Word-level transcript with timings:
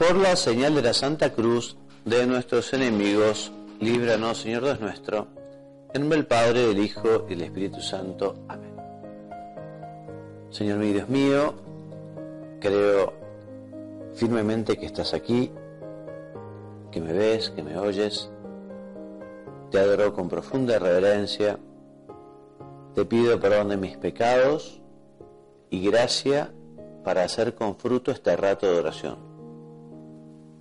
Por 0.00 0.16
la 0.16 0.34
señal 0.34 0.74
de 0.74 0.80
la 0.80 0.94
Santa 0.94 1.30
Cruz 1.30 1.76
de 2.06 2.26
nuestros 2.26 2.72
enemigos, 2.72 3.52
líbranos, 3.80 4.38
Señor 4.40 4.64
Dios 4.64 4.80
nuestro, 4.80 5.26
en 5.92 6.08
del 6.08 6.24
Padre, 6.24 6.68
del 6.68 6.78
Hijo 6.78 7.26
y 7.28 7.34
del 7.34 7.42
Espíritu 7.42 7.82
Santo. 7.82 8.34
Amén. 8.48 8.72
Señor 10.48 10.78
mío, 10.78 10.92
Dios 10.94 11.08
mío, 11.10 11.54
creo 12.60 13.12
firmemente 14.14 14.78
que 14.78 14.86
estás 14.86 15.12
aquí, 15.12 15.52
que 16.90 17.00
me 17.02 17.12
ves, 17.12 17.50
que 17.50 17.62
me 17.62 17.76
oyes. 17.76 18.30
Te 19.70 19.80
adoro 19.80 20.14
con 20.14 20.30
profunda 20.30 20.78
reverencia. 20.78 21.58
Te 22.94 23.04
pido 23.04 23.38
perdón 23.38 23.68
de 23.68 23.76
mis 23.76 23.98
pecados 23.98 24.80
y 25.68 25.86
gracia 25.90 26.54
para 27.04 27.22
hacer 27.22 27.54
con 27.54 27.76
fruto 27.76 28.10
este 28.10 28.34
rato 28.34 28.66
de 28.66 28.78
oración. 28.78 29.29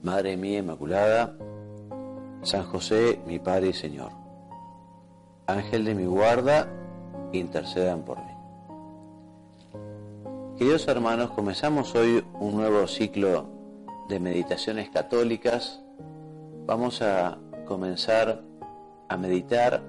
Madre 0.02 0.38
mía 0.38 0.59
Inmaculada, 0.59 1.35
San 2.44 2.63
José, 2.63 3.20
mi 3.26 3.38
Padre 3.40 3.70
y 3.70 3.73
Señor, 3.73 4.12
Ángel 5.45 5.84
de 5.84 5.94
mi 5.94 6.05
guarda, 6.05 6.70
intercedan 7.34 8.04
por 8.04 8.17
mí. 8.17 8.31
Queridos 10.57 10.88
hermanos, 10.88 11.31
comenzamos 11.31 11.95
hoy 11.95 12.23
un 12.40 12.55
nuevo 12.55 12.88
ciclo 12.88 13.49
de 14.07 14.20
meditaciones 14.20 14.90
católicas. 14.90 15.81
Vamos 16.66 17.02
a 17.02 17.38
comenzar 17.66 18.41
a 19.09 19.18
meditar 19.18 19.81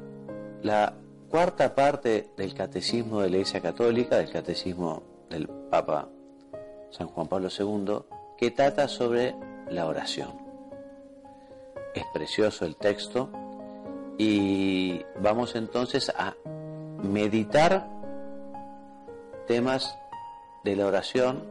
la 0.63 0.95
cuarta 1.29 1.75
parte 1.75 2.31
del 2.37 2.55
catecismo 2.55 3.21
de 3.21 3.31
la 3.31 3.37
Iglesia 3.37 3.61
Católica, 3.61 4.17
del 4.17 4.31
catecismo 4.31 5.03
del 5.29 5.49
Papa 5.49 6.09
San 6.91 7.07
Juan 7.07 7.29
Pablo 7.29 7.49
II, 7.57 7.99
que 8.37 8.51
trata 8.51 8.89
sobre 8.89 9.35
la 9.71 9.87
oración. 9.87 10.31
Es 11.95 12.05
precioso 12.13 12.65
el 12.65 12.77
texto 12.77 13.31
y 14.19 15.03
vamos 15.21 15.55
entonces 15.55 16.11
a 16.11 16.35
meditar 17.03 17.89
temas 19.47 19.97
de 20.63 20.77
la 20.77 20.87
oración 20.87 21.45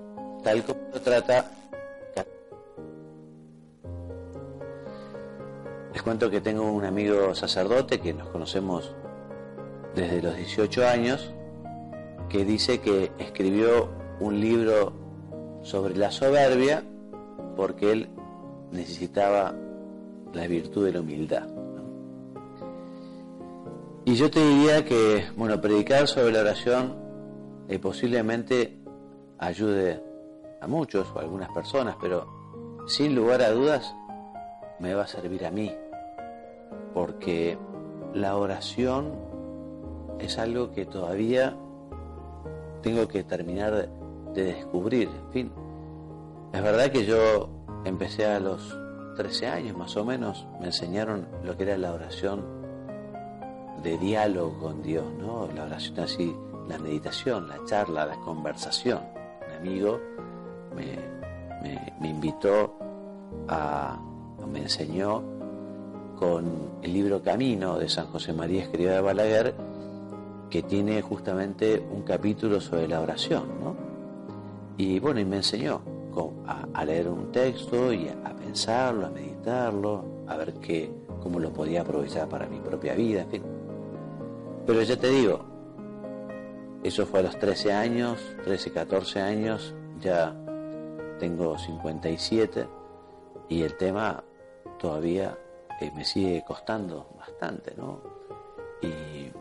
tal 0.43 0.63
como 0.63 0.79
lo 0.93 1.01
trata. 1.01 1.51
Les 5.93 6.03
cuento 6.03 6.29
que 6.29 6.39
tengo 6.39 6.71
un 6.71 6.85
amigo 6.85 7.33
sacerdote 7.35 7.99
que 7.99 8.13
nos 8.13 8.29
conocemos 8.29 8.95
desde 9.95 10.21
los 10.21 10.35
18 10.37 10.87
años, 10.87 11.33
que 12.29 12.45
dice 12.45 12.79
que 12.79 13.11
escribió 13.17 13.89
un 14.19 14.39
libro 14.39 14.93
sobre 15.63 15.95
la 15.97 16.11
soberbia 16.11 16.83
porque 17.59 17.91
él 17.91 18.07
necesitaba 18.71 19.53
la 20.31 20.47
virtud 20.47 20.85
de 20.85 20.93
la 20.93 21.01
humildad. 21.01 21.45
Y 24.05 24.15
yo 24.15 24.31
te 24.31 24.39
diría 24.39 24.85
que, 24.85 25.25
bueno, 25.35 25.59
predicar 25.59 26.07
sobre 26.07 26.31
la 26.31 26.39
oración 26.39 26.95
eh, 27.67 27.77
posiblemente 27.77 28.77
ayude 29.39 30.01
a 30.61 30.67
muchos 30.67 31.11
o 31.13 31.19
a 31.19 31.23
algunas 31.23 31.49
personas, 31.49 31.97
pero 31.99 32.85
sin 32.87 33.13
lugar 33.13 33.41
a 33.41 33.51
dudas 33.51 33.93
me 34.79 34.93
va 34.93 35.03
a 35.03 35.07
servir 35.07 35.45
a 35.45 35.51
mí, 35.51 35.69
porque 36.93 37.57
la 38.13 38.37
oración 38.37 39.11
es 40.17 40.37
algo 40.37 40.71
que 40.71 40.85
todavía 40.85 41.57
tengo 42.81 43.09
que 43.09 43.25
terminar 43.25 43.89
de 44.33 44.43
descubrir. 44.45 45.09
En 45.09 45.31
fin, 45.33 45.51
es 46.51 46.63
verdad 46.63 46.91
que 46.91 47.05
yo 47.05 47.49
empecé 47.85 48.25
a 48.25 48.39
los 48.39 48.75
13 49.17 49.47
años 49.47 49.77
más 49.77 49.95
o 49.97 50.05
menos, 50.05 50.47
me 50.59 50.67
enseñaron 50.67 51.27
lo 51.43 51.55
que 51.57 51.63
era 51.63 51.77
la 51.77 51.93
oración 51.93 52.43
de 53.83 53.97
diálogo 53.97 54.57
con 54.59 54.81
Dios, 54.81 55.05
¿no? 55.19 55.47
La 55.53 55.65
oración 55.65 55.99
así, 55.99 56.35
la 56.67 56.77
meditación, 56.79 57.47
la 57.47 57.57
charla, 57.65 58.05
la 58.05 58.17
conversación. 58.17 58.99
Un 59.47 59.55
amigo 59.55 59.99
me, 60.75 62.09
invitó 62.09 62.77
a, 63.47 63.99
me 64.51 64.63
enseñó 64.63 65.23
con 66.17 66.79
el 66.81 66.93
libro 66.93 67.21
Camino 67.21 67.77
de 67.77 67.89
San 67.89 68.07
José 68.07 68.33
María 68.33 68.63
Escriba 68.63 68.93
de 68.93 69.01
Balaguer, 69.01 69.55
que 70.49 70.63
tiene 70.63 71.01
justamente 71.01 71.85
un 71.91 72.01
capítulo 72.01 72.59
sobre 72.59 72.87
la 72.87 73.01
oración, 73.01 73.43
¿no? 73.63 73.75
Y 74.77 74.99
bueno, 74.99 75.19
y 75.19 75.25
me 75.25 75.37
enseñó 75.37 75.81
a, 76.73 76.85
leer 76.85 77.07
un 77.07 77.31
texto 77.31 77.93
y 77.93 78.09
a, 78.09 78.35
pensarlo, 78.35 79.07
a 79.07 79.09
meditarlo, 79.09 80.03
a 80.27 80.37
ver 80.37 80.53
qué, 80.55 80.91
cómo 81.21 81.39
lo 81.39 81.51
podía 81.51 81.81
aprovechar 81.81 82.27
para 82.27 82.47
mi 82.47 82.59
propia 82.59 82.93
vida, 82.93 83.21
en 83.21 83.29
fin. 83.29 83.43
Pero 84.65 84.81
ya 84.81 84.97
te 84.97 85.09
digo, 85.09 85.45
eso 86.83 87.05
fue 87.05 87.19
a 87.19 87.23
los 87.23 87.37
13 87.37 87.73
años, 87.73 88.19
13, 88.43 88.71
14 88.71 89.21
años, 89.21 89.73
ya 89.99 90.35
tengo 91.19 91.57
57 91.57 92.67
y 93.49 93.63
el 93.63 93.75
tema 93.75 94.23
todavía 94.79 95.37
eh, 95.81 95.91
me 95.95 96.05
sigue 96.05 96.43
costando 96.45 97.09
bastante, 97.17 97.73
¿no? 97.75 98.01
Y, 98.81 99.31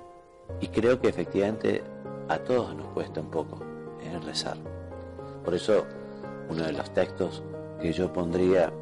creo 0.72 1.00
que 1.00 1.08
efectivamente 1.08 1.82
a 2.28 2.38
todos 2.38 2.74
nos 2.74 2.88
cuesta 2.88 3.20
un 3.20 3.30
poco 3.30 3.60
en 4.00 4.22
rezar. 4.22 4.56
Por 5.44 5.54
eso 5.54 5.86
uno 6.48 6.64
de 6.64 6.72
los 6.72 6.90
textos 6.92 7.42
que 7.80 7.92
yo 7.92 8.12
pondría 8.12 8.72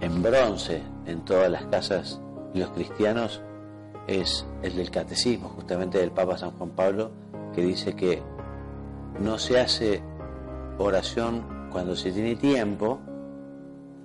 en 0.00 0.22
bronce 0.22 0.82
en 1.06 1.24
todas 1.24 1.50
las 1.50 1.64
casas 1.66 2.20
de 2.54 2.60
los 2.60 2.70
cristianos 2.70 3.42
es 4.06 4.46
el 4.62 4.76
del 4.76 4.90
catecismo, 4.90 5.48
justamente 5.50 5.98
del 5.98 6.10
Papa 6.10 6.36
San 6.36 6.50
Juan 6.52 6.70
Pablo, 6.70 7.10
que 7.54 7.62
dice 7.62 7.94
que 7.94 8.22
no 9.20 9.38
se 9.38 9.60
hace 9.60 10.02
oración 10.78 11.68
cuando 11.70 11.94
se 11.94 12.10
tiene 12.10 12.36
tiempo, 12.36 12.98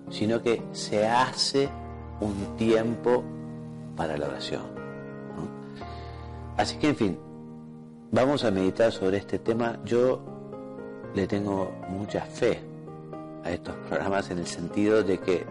sino 0.09 0.41
que 0.41 0.61
se 0.71 1.07
hace 1.07 1.69
un 2.21 2.55
tiempo 2.57 3.23
para 3.95 4.17
la 4.17 4.27
oración. 4.27 4.63
Así 6.57 6.77
que, 6.77 6.89
en 6.89 6.95
fin, 6.95 7.19
vamos 8.11 8.43
a 8.43 8.51
meditar 8.51 8.91
sobre 8.91 9.17
este 9.17 9.39
tema. 9.39 9.79
Yo 9.85 10.36
le 11.15 11.27
tengo 11.27 11.71
mucha 11.89 12.21
fe 12.21 12.59
a 13.43 13.51
estos 13.51 13.75
programas 13.87 14.29
en 14.29 14.39
el 14.39 14.47
sentido 14.47 15.03
de 15.03 15.17
que 15.19 15.45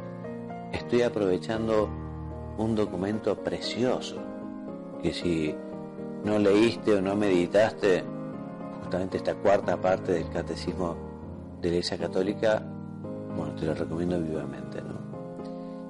estoy 0.72 1.02
aprovechando 1.02 1.88
un 2.58 2.74
documento 2.74 3.36
precioso, 3.36 4.16
que 5.02 5.12
si 5.12 5.54
no 6.24 6.38
leíste 6.38 6.94
o 6.94 7.00
no 7.00 7.14
meditaste 7.14 8.04
justamente 8.82 9.16
esta 9.18 9.34
cuarta 9.34 9.76
parte 9.76 10.12
del 10.12 10.28
catecismo 10.30 10.96
de 11.60 11.68
la 11.68 11.74
Iglesia 11.76 11.98
Católica, 11.98 12.62
bueno, 13.36 13.54
te 13.54 13.66
lo 13.66 13.74
recomiendo 13.74 14.20
vivamente, 14.20 14.80
¿no? 14.82 15.06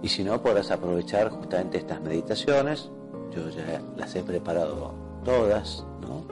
Y 0.02 0.08
si 0.08 0.22
no, 0.22 0.40
podrás 0.42 0.70
aprovechar 0.70 1.30
justamente 1.30 1.78
estas 1.78 2.00
meditaciones, 2.00 2.90
yo 3.34 3.48
ya 3.50 3.80
las 3.96 4.14
he 4.14 4.22
preparado 4.22 4.94
todas, 5.24 5.84
¿no? 6.00 6.24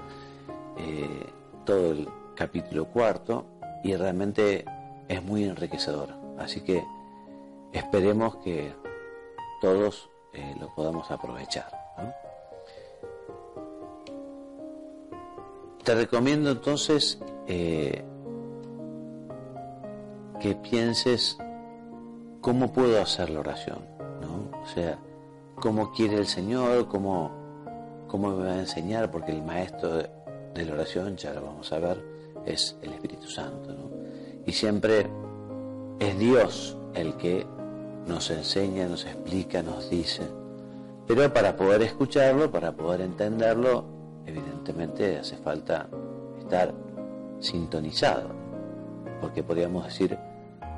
Eh, 0.77 1.27
todo 1.65 1.93
el 1.93 2.09
capítulo 2.34 2.87
cuarto 2.87 3.47
y 3.83 3.95
realmente 3.97 4.65
es 5.09 5.22
muy 5.22 5.45
enriquecedor. 5.45 6.11
Así 6.39 6.61
que 6.61 6.84
esperemos 7.72 8.37
que 8.37 8.75
todos 9.61 10.11
eh, 10.33 10.55
lo 10.59 10.75
podamos 10.75 11.11
aprovechar. 11.11 11.67
Te 15.84 15.94
recomiendo 15.94 16.50
entonces 16.50 17.21
eh, 17.47 18.03
que 20.41 20.55
pienses 20.56 21.37
cómo 22.41 22.73
puedo 22.73 23.00
hacer 23.03 23.29
la 23.29 23.41
oración, 23.41 23.81
¿no? 24.23 24.50
O 24.62 24.67
sea, 24.67 24.99
cómo 25.56 25.93
quiere 25.93 26.17
el 26.17 26.26
Señor, 26.26 26.88
cómo, 26.88 27.31
cómo 28.08 28.31
me 28.31 28.47
va 28.47 28.53
a 28.53 28.58
enseñar, 28.61 29.11
porque 29.11 29.32
el 29.32 29.43
maestro 29.43 29.99
de 29.99 30.64
la 30.64 30.73
oración, 30.73 31.17
ya 31.17 31.35
lo 31.35 31.43
vamos 31.43 31.70
a 31.70 31.79
ver, 31.79 32.13
es 32.46 32.76
el 32.82 32.93
Espíritu 32.93 33.29
Santo. 33.29 33.73
¿no? 33.73 33.91
Y 34.46 34.52
siempre 34.52 35.06
es 35.99 36.19
Dios 36.19 36.76
el 36.94 37.14
que 37.14 37.46
nos 38.06 38.31
enseña, 38.31 38.87
nos 38.87 39.05
explica, 39.06 39.62
nos 39.62 39.91
dice. 39.91 40.23
Pero 41.06 41.32
para 41.32 41.56
poder 41.56 41.82
escucharlo, 41.82 42.50
para 42.50 42.73
poder 42.73 43.02
entenderlo, 43.02 43.85
evidentemente 44.26 45.19
hace 45.19 45.37
falta 45.37 45.88
estar 46.38 46.75
sintonizado. 47.41 48.29
Porque 49.20 49.43
podríamos 49.43 49.85
decir, 49.85 50.19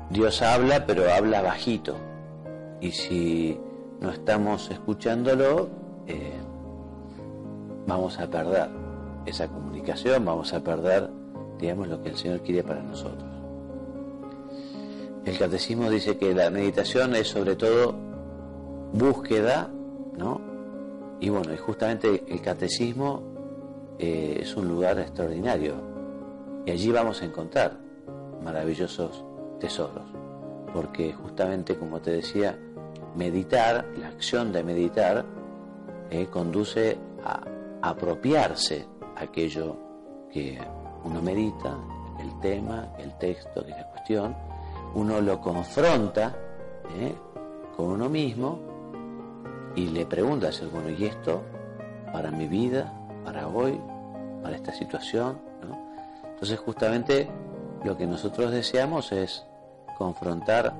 Dios 0.09 0.41
habla, 0.41 0.85
pero 0.85 1.11
habla 1.11 1.41
bajito. 1.41 1.95
Y 2.79 2.91
si 2.91 3.59
no 3.99 4.11
estamos 4.11 4.69
escuchándolo, 4.69 5.69
eh, 6.07 6.39
vamos 7.87 8.19
a 8.19 8.27
perder 8.29 8.69
esa 9.25 9.47
comunicación, 9.47 10.23
vamos 10.23 10.53
a 10.53 10.63
perder 10.63 11.09
digamos, 11.59 11.87
lo 11.87 12.01
que 12.01 12.09
el 12.09 12.17
Señor 12.17 12.41
quiere 12.41 12.63
para 12.63 12.81
nosotros. 12.81 13.29
el 15.25 15.37
catecismo 15.37 15.89
dice 15.89 16.17
que 16.17 16.33
la 16.33 16.49
meditación 16.49 17.13
es 17.15 17.27
sobre 17.27 17.55
todo 17.57 17.93
búsqueda, 18.93 19.69
¿no? 20.17 20.39
Y 21.19 21.29
bueno, 21.29 21.53
y 21.53 21.57
justamente 21.57 22.23
el 22.27 22.41
catecismo 22.41 23.23
eh, 23.99 24.39
es 24.41 24.55
un 24.55 24.67
lugar 24.67 24.99
extraordinario. 24.99 25.75
Y 26.65 26.71
allí 26.71 26.91
vamos 26.91 27.21
a 27.21 27.25
encontrar 27.25 27.77
maravillosos 28.43 29.25
tesoros. 29.59 30.05
Porque 30.73 31.13
justamente, 31.13 31.75
como 31.75 31.99
te 31.99 32.11
decía, 32.11 32.57
meditar, 33.15 33.85
la 33.97 34.09
acción 34.09 34.51
de 34.51 34.63
meditar, 34.63 35.25
eh, 36.09 36.27
conduce 36.27 36.97
a 37.23 37.41
apropiarse 37.81 38.85
aquello 39.15 39.77
que 40.31 40.59
uno 41.03 41.21
medita, 41.21 41.77
el 42.19 42.39
tema, 42.39 42.87
el 42.97 43.17
texto, 43.17 43.63
la 43.67 43.87
cuestión, 43.91 44.35
uno 44.95 45.21
lo 45.21 45.39
confronta 45.39 46.35
eh, 46.97 47.15
con 47.75 47.87
uno 47.87 48.09
mismo 48.09 48.59
y 49.75 49.89
le 49.89 50.05
pregunta, 50.05 50.49
bueno, 50.71 50.89
¿y 50.89 51.05
esto 51.05 51.43
para 52.11 52.31
mi 52.31 52.47
vida, 52.47 52.91
para 53.23 53.47
hoy, 53.47 53.79
para 54.41 54.55
esta 54.55 54.73
situación? 54.73 55.39
Entonces 56.23 56.59
justamente 56.59 57.29
lo 57.83 57.97
que 57.97 58.07
nosotros 58.07 58.51
deseamos 58.51 59.11
es 59.11 59.45
confrontar 59.97 60.73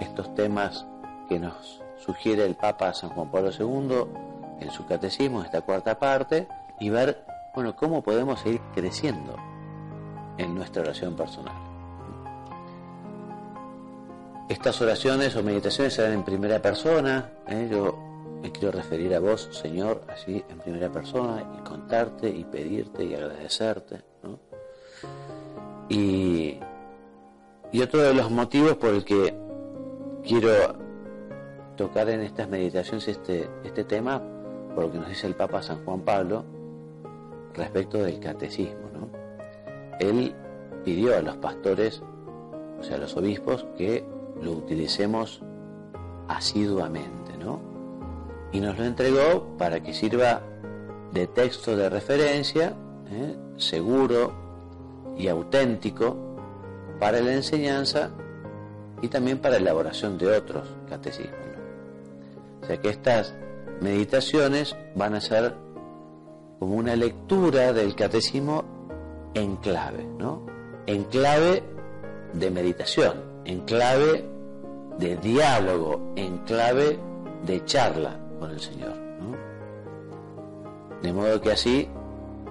estos 0.00 0.34
temas 0.34 0.86
que 1.28 1.38
nos 1.38 1.82
sugiere 2.04 2.44
el 2.44 2.54
Papa 2.54 2.92
San 2.92 3.10
Juan 3.10 3.30
Pablo 3.30 3.50
II 3.50 4.04
en 4.60 4.70
su 4.70 4.86
catecismo, 4.86 5.42
esta 5.42 5.62
cuarta 5.62 5.98
parte, 5.98 6.48
y 6.80 6.90
ver, 6.90 7.24
bueno, 7.54 7.74
cómo 7.74 8.02
podemos 8.02 8.40
seguir 8.40 8.60
creciendo 8.74 9.36
en 10.38 10.54
nuestra 10.54 10.82
oración 10.82 11.14
personal. 11.14 11.54
Estas 14.48 14.80
oraciones 14.80 15.36
o 15.36 15.42
meditaciones 15.42 15.94
serán 15.94 16.12
en 16.12 16.24
primera 16.24 16.60
persona. 16.60 17.30
¿eh? 17.48 17.68
Yo 17.70 17.96
me 18.42 18.50
quiero 18.50 18.72
referir 18.72 19.14
a 19.14 19.20
vos, 19.20 19.48
Señor, 19.52 20.02
así 20.08 20.42
en 20.48 20.58
primera 20.58 20.90
persona 20.90 21.44
y 21.56 21.62
contarte 21.62 22.28
y 22.28 22.44
pedirte 22.44 23.04
y 23.04 23.14
agradecerte. 23.14 24.02
Y, 25.88 26.58
y 27.72 27.82
otro 27.82 28.00
de 28.00 28.14
los 28.14 28.30
motivos 28.30 28.76
por 28.76 28.90
el 28.90 29.04
que 29.04 29.36
quiero 30.24 30.50
tocar 31.76 32.08
en 32.10 32.20
estas 32.20 32.48
meditaciones 32.48 33.08
este, 33.08 33.48
este 33.64 33.84
tema, 33.84 34.22
por 34.74 34.84
lo 34.84 34.92
que 34.92 34.98
nos 34.98 35.08
dice 35.08 35.26
el 35.26 35.34
Papa 35.34 35.62
San 35.62 35.84
Juan 35.84 36.00
Pablo, 36.00 36.44
respecto 37.60 37.98
del 37.98 38.18
catecismo. 38.18 38.90
¿no? 38.92 39.08
Él 40.00 40.34
pidió 40.84 41.16
a 41.16 41.20
los 41.20 41.36
pastores, 41.36 42.02
o 42.78 42.82
sea, 42.82 42.96
a 42.96 42.98
los 42.98 43.16
obispos, 43.16 43.66
que 43.76 44.04
lo 44.42 44.52
utilicemos 44.52 45.42
asiduamente, 46.28 47.36
¿no? 47.38 47.60
Y 48.52 48.60
nos 48.60 48.78
lo 48.78 48.84
entregó 48.84 49.56
para 49.58 49.80
que 49.80 49.92
sirva 49.92 50.40
de 51.12 51.26
texto 51.26 51.76
de 51.76 51.88
referencia, 51.88 52.74
¿eh? 53.10 53.36
seguro 53.56 54.32
y 55.16 55.28
auténtico 55.28 56.16
para 56.98 57.20
la 57.20 57.34
enseñanza 57.34 58.10
y 59.02 59.08
también 59.08 59.38
para 59.38 59.56
la 59.56 59.60
elaboración 59.60 60.18
de 60.18 60.36
otros 60.36 60.68
catecismos. 60.88 61.38
O 62.62 62.66
sea 62.66 62.76
que 62.78 62.90
estas 62.90 63.34
meditaciones 63.80 64.76
van 64.94 65.14
a 65.14 65.20
ser 65.20 65.54
como 66.60 66.76
una 66.76 66.94
lectura 66.94 67.72
del 67.72 67.96
catecismo 67.96 68.62
en 69.32 69.56
clave, 69.56 70.04
¿no? 70.18 70.44
En 70.86 71.04
clave 71.04 71.64
de 72.34 72.50
meditación, 72.50 73.14
en 73.46 73.60
clave 73.60 74.28
de 74.98 75.16
diálogo, 75.16 76.12
en 76.16 76.36
clave 76.44 76.98
de 77.46 77.64
charla 77.64 78.20
con 78.38 78.50
el 78.50 78.60
Señor. 78.60 78.92
De 81.00 81.14
modo 81.14 81.40
que 81.40 81.52
así, 81.52 81.88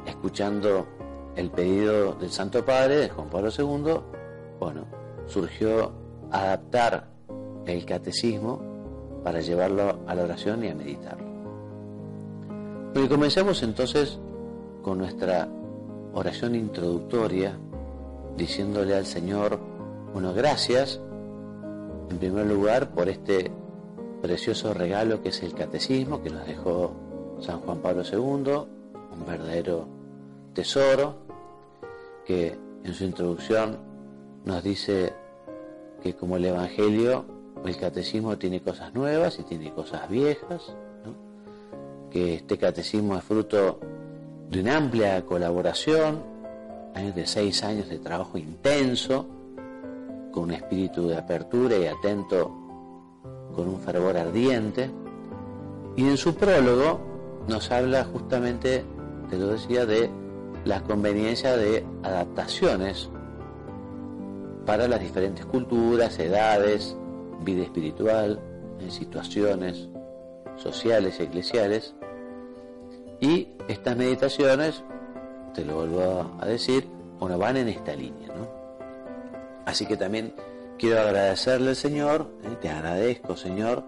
escuchando 0.08 0.88
el 1.36 1.52
pedido 1.52 2.14
del 2.14 2.32
Santo 2.32 2.66
Padre, 2.66 2.96
de 2.96 3.10
Juan 3.10 3.30
Pablo 3.30 3.50
II, 3.56 4.02
bueno, 4.60 4.86
surgió 5.28 5.92
adaptar 6.32 7.10
el 7.68 7.86
catecismo 7.86 8.60
para 9.24 9.40
llevarlo 9.40 10.00
a 10.08 10.16
la 10.16 10.24
oración 10.24 10.64
y 10.64 10.70
a 10.70 10.76
meditarlo. 10.76 11.29
Y 12.96 13.08
comencemos 13.08 13.62
entonces 13.62 14.20
con 14.82 14.98
nuestra 14.98 15.48
oración 16.14 16.56
introductoria, 16.56 17.58
diciéndole 18.36 18.96
al 18.96 19.06
Señor, 19.06 19.60
bueno, 20.14 20.34
gracias 20.34 21.00
en 22.10 22.18
primer 22.18 22.48
lugar 22.48 22.90
por 22.90 23.08
este 23.08 23.52
precioso 24.22 24.74
regalo 24.74 25.22
que 25.22 25.30
es 25.30 25.44
el 25.44 25.54
catecismo 25.54 26.22
que 26.22 26.32
nos 26.32 26.48
dejó 26.48 26.94
San 27.40 27.60
Juan 27.62 27.80
Pablo 27.80 28.02
II, 28.04 28.18
un 28.18 29.26
verdadero 29.26 29.88
tesoro 30.54 31.16
que 32.26 32.58
en 32.84 32.94
su 32.94 33.04
introducción 33.04 33.78
nos 34.46 34.64
dice 34.64 35.14
que 36.02 36.16
como 36.16 36.38
el 36.38 36.46
Evangelio, 36.46 37.26
el 37.66 37.78
catecismo 37.78 38.38
tiene 38.38 38.62
cosas 38.62 38.94
nuevas 38.94 39.38
y 39.40 39.44
tiene 39.44 39.74
cosas 39.74 40.10
viejas, 40.10 40.74
que 42.10 42.36
este 42.36 42.58
catecismo 42.58 43.18
es 43.18 43.24
fruto 43.24 43.80
de 44.50 44.62
una 44.62 44.78
amplia 44.78 45.24
colaboración, 45.26 46.24
de 47.16 47.26
seis 47.26 47.64
años 47.64 47.88
de 47.88 48.00
trabajo 48.00 48.38
intenso, 48.38 49.26
con 50.32 50.46
un 50.46 50.52
espíritu 50.52 51.08
de 51.08 51.18
apertura 51.18 51.78
y 51.78 51.86
atento, 51.86 52.52
con 53.56 53.68
un 53.68 53.80
fervor 53.80 54.18
ardiente. 54.18 54.90
Y 55.96 56.04
en 56.04 56.18
su 56.18 56.36
prólogo 56.36 57.00
nos 57.48 57.72
habla 57.72 58.04
justamente, 58.04 58.84
te 59.30 59.38
lo 59.38 59.48
decía, 59.48 59.86
de 59.86 60.10
la 60.66 60.82
conveniencia 60.84 61.56
de 61.56 61.86
adaptaciones 62.04 63.10
para 64.66 64.88
las 64.88 65.00
diferentes 65.00 65.46
culturas, 65.46 66.20
edades, 66.20 66.96
vida 67.44 67.64
espiritual, 67.64 68.40
en 68.80 68.92
situaciones 68.92 69.90
sociales 70.58 71.18
y 71.20 71.24
eclesiales. 71.24 71.96
Y 73.22 73.48
estas 73.68 73.98
meditaciones, 73.98 74.84
te 75.54 75.66
lo 75.66 75.76
vuelvo 75.76 76.38
a 76.40 76.46
decir, 76.46 76.88
bueno, 77.20 77.38
van 77.38 77.58
en 77.58 77.68
esta 77.68 77.96
línea, 77.96 78.30
¿no? 78.30 78.48
Así 79.66 79.86
que 79.86 79.98
también 79.98 80.34
quiero 80.80 81.02
agradecerle 81.02 81.70
al 81.70 81.76
Señor, 81.76 82.28
¿eh? 82.44 82.56
te 82.60 82.70
agradezco 82.70 83.36
Señor, 83.36 83.84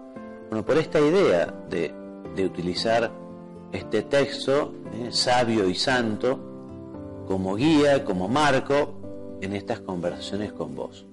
bueno, 0.48 0.64
por 0.64 0.76
esta 0.76 1.00
idea 1.00 1.52
de, 1.68 1.92
utilizar 2.44 3.10
este 3.72 4.02
texto 4.02 4.74
¿eh? 4.94 5.08
sabio 5.10 5.68
y 5.68 5.74
santo 5.74 6.38
como 7.26 7.56
guía, 7.56 8.04
como 8.04 8.28
marco 8.28 8.94
en 9.40 9.54
estas 9.54 9.80
conversaciones 9.80 10.52
con 10.52 10.74
vos. 10.74 11.06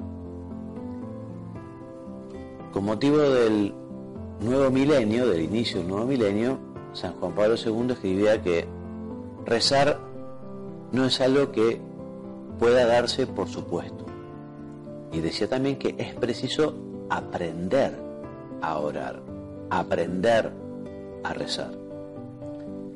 Con 2.73 2.83
motivo 2.83 3.17
del 3.17 3.73
nuevo 4.41 4.69
milenio, 4.69 5.27
del 5.27 5.41
inicio 5.41 5.79
del 5.79 5.87
nuevo 5.87 6.05
milenio, 6.05 6.59
San 6.93 7.13
Juan 7.13 7.33
Pablo 7.33 7.55
II 7.55 7.91
escribía 7.91 8.41
que 8.41 8.67
rezar 9.45 9.99
no 10.91 11.05
es 11.05 11.21
algo 11.21 11.51
que 11.51 11.79
pueda 12.59 12.85
darse 12.85 13.27
por 13.27 13.47
supuesto. 13.47 14.05
Y 15.11 15.19
decía 15.19 15.47
también 15.47 15.77
que 15.77 15.95
es 15.97 16.13
preciso 16.15 16.75
aprender 17.09 17.95
a 18.61 18.77
orar, 18.77 19.21
aprender 19.69 20.51
a 21.23 21.33
rezar. 21.33 21.71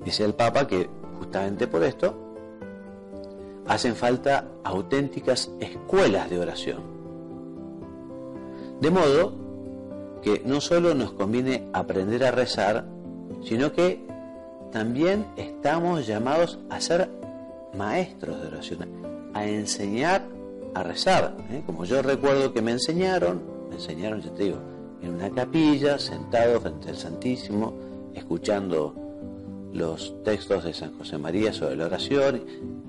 Dice 0.05 0.25
el 0.25 0.33
Papa 0.33 0.67
que 0.67 0.89
justamente 1.17 1.67
por 1.67 1.83
esto 1.83 2.13
hacen 3.67 3.95
falta 3.95 4.45
auténticas 4.63 5.51
escuelas 5.59 6.29
de 6.29 6.39
oración. 6.39 6.81
De 8.81 8.91
modo 8.91 9.33
que 10.21 10.41
no 10.45 10.61
solo 10.61 10.93
nos 10.93 11.13
conviene 11.13 11.69
aprender 11.73 12.23
a 12.25 12.31
rezar, 12.31 12.85
sino 13.45 13.71
que 13.71 14.05
también 14.71 15.25
estamos 15.37 16.07
llamados 16.07 16.59
a 16.69 16.81
ser 16.81 17.09
maestros 17.75 18.41
de 18.41 18.47
oración, 18.47 18.89
a 19.33 19.45
enseñar 19.45 20.23
a 20.73 20.83
rezar. 20.83 21.35
¿eh? 21.51 21.61
Como 21.65 21.85
yo 21.85 22.01
recuerdo 22.01 22.53
que 22.53 22.61
me 22.61 22.71
enseñaron, 22.71 23.41
me 23.69 23.75
enseñaron, 23.75 24.21
yo 24.21 24.31
te 24.31 24.43
digo, 24.43 24.57
en 25.01 25.15
una 25.15 25.29
capilla, 25.29 25.99
sentado 25.99 26.59
frente 26.61 26.89
al 26.89 26.97
Santísimo, 26.97 27.73
escuchando 28.15 28.95
los 29.73 30.15
textos 30.23 30.63
de 30.63 30.73
San 30.73 30.97
José 30.97 31.17
María 31.17 31.51
sobre 31.51 31.75
la 31.75 31.85
oración, 31.85 32.43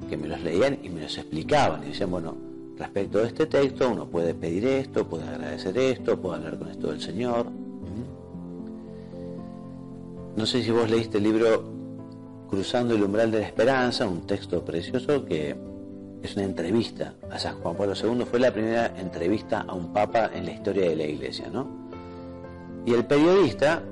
que 0.08 0.16
me 0.16 0.28
los 0.28 0.40
leían 0.42 0.78
y 0.82 0.90
me 0.90 1.02
los 1.02 1.16
explicaban. 1.18 1.82
Y 1.82 1.88
decían, 1.88 2.10
bueno, 2.10 2.36
respecto 2.78 3.18
a 3.18 3.24
este 3.24 3.46
texto, 3.46 3.90
uno 3.90 4.06
puede 4.06 4.34
pedir 4.34 4.66
esto, 4.66 5.06
puede 5.06 5.24
agradecer 5.24 5.76
esto, 5.78 6.20
puede 6.20 6.36
hablar 6.36 6.58
con 6.58 6.68
esto 6.68 6.88
del 6.88 7.00
Señor. 7.00 7.63
No 10.36 10.46
sé 10.46 10.62
si 10.64 10.72
vos 10.72 10.90
leíste 10.90 11.18
el 11.18 11.24
libro 11.24 11.64
Cruzando 12.48 12.94
el 12.94 13.02
umbral 13.04 13.30
de 13.30 13.40
la 13.40 13.46
esperanza, 13.46 14.06
un 14.06 14.26
texto 14.26 14.64
precioso 14.64 15.24
que 15.24 15.56
es 16.22 16.36
una 16.36 16.44
entrevista 16.44 17.14
a 17.30 17.38
San 17.38 17.60
Juan 17.60 17.76
Pablo 17.76 17.94
II, 17.94 18.24
fue 18.24 18.40
la 18.40 18.52
primera 18.52 18.86
entrevista 18.98 19.60
a 19.60 19.74
un 19.74 19.92
papa 19.92 20.30
en 20.34 20.44
la 20.44 20.52
historia 20.52 20.88
de 20.88 20.96
la 20.96 21.04
iglesia, 21.04 21.48
¿no? 21.52 21.68
Y 22.84 22.94
el 22.94 23.04
periodista, 23.06 23.82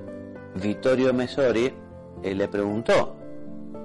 Vittorio 0.61 1.15
Mesori, 1.15 1.73
él 2.23 2.39
le 2.39 2.49
preguntó 2.49 3.15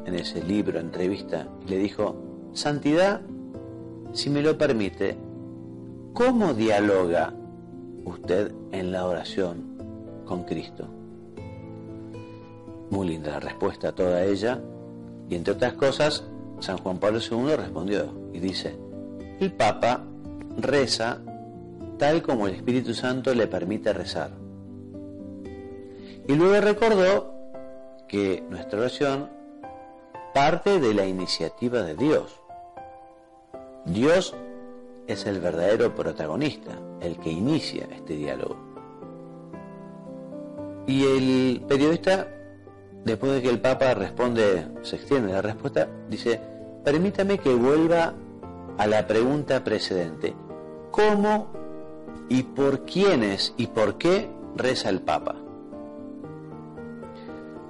en 0.05 0.15
ese 0.15 0.43
libro, 0.43 0.79
entrevista, 0.79 1.47
y 1.65 1.69
le 1.69 1.77
dijo, 1.77 2.15
Santidad, 2.53 3.21
si 4.13 4.29
me 4.29 4.41
lo 4.41 4.57
permite, 4.57 5.15
¿cómo 6.13 6.53
dialoga 6.53 7.33
usted 8.05 8.51
en 8.71 8.91
la 8.91 9.05
oración 9.05 10.23
con 10.25 10.43
Cristo? 10.43 10.96
Muy 12.89 13.07
linda 13.07 13.31
la 13.31 13.39
respuesta 13.39 13.93
toda 13.93 14.23
ella, 14.23 14.61
y 15.29 15.35
entre 15.35 15.53
otras 15.53 15.73
cosas, 15.73 16.23
San 16.59 16.77
Juan 16.77 16.99
Pablo 16.99 17.19
II 17.19 17.55
respondió 17.55 18.13
y 18.33 18.39
dice, 18.39 18.77
el 19.39 19.51
Papa 19.53 20.03
reza 20.57 21.21
tal 21.97 22.21
como 22.21 22.47
el 22.47 22.55
Espíritu 22.55 22.93
Santo 22.93 23.33
le 23.33 23.47
permite 23.47 23.93
rezar. 23.93 24.31
Y 26.27 26.35
luego 26.35 26.59
recordó 26.61 27.33
que 28.07 28.43
nuestra 28.49 28.79
oración 28.79 29.29
parte 30.33 30.79
de 30.79 30.93
la 30.93 31.05
iniciativa 31.05 31.81
de 31.81 31.95
Dios. 31.95 32.39
Dios 33.85 34.35
es 35.07 35.25
el 35.25 35.39
verdadero 35.39 35.95
protagonista, 35.95 36.77
el 37.01 37.17
que 37.17 37.31
inicia 37.31 37.87
este 37.91 38.15
diálogo. 38.15 38.57
Y 40.85 41.03
el 41.03 41.61
periodista 41.67 42.27
Después 43.03 43.33
de 43.33 43.41
que 43.41 43.49
el 43.49 43.59
Papa 43.59 43.93
responde, 43.93 44.67
se 44.81 44.97
extiende 44.97 45.31
la 45.31 45.41
respuesta, 45.41 45.87
dice, 46.09 46.39
permítame 46.83 47.37
que 47.37 47.53
vuelva 47.53 48.13
a 48.77 48.87
la 48.87 49.07
pregunta 49.07 49.63
precedente. 49.63 50.35
¿Cómo 50.91 51.47
y 52.29 52.43
por 52.43 52.85
quiénes 52.85 53.53
y 53.57 53.67
por 53.67 53.97
qué 53.97 54.29
reza 54.55 54.89
el 54.89 55.01
Papa? 55.01 55.35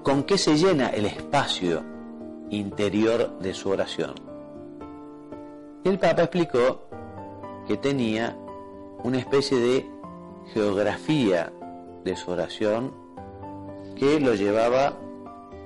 ¿Con 0.03 0.23
qué 0.23 0.37
se 0.37 0.57
llena 0.57 0.87
el 0.89 1.05
espacio 1.05 1.83
interior 2.49 3.39
de 3.39 3.53
su 3.53 3.69
oración? 3.69 4.15
Y 5.83 5.89
el 5.89 5.99
Papa 5.99 6.23
explicó 6.23 6.87
que 7.67 7.77
tenía 7.77 8.37
una 9.03 9.19
especie 9.19 9.59
de 9.59 9.89
geografía 10.53 11.51
de 12.03 12.15
su 12.15 12.31
oración 12.31 12.93
que 13.95 14.19
lo 14.19 14.33
llevaba 14.33 14.97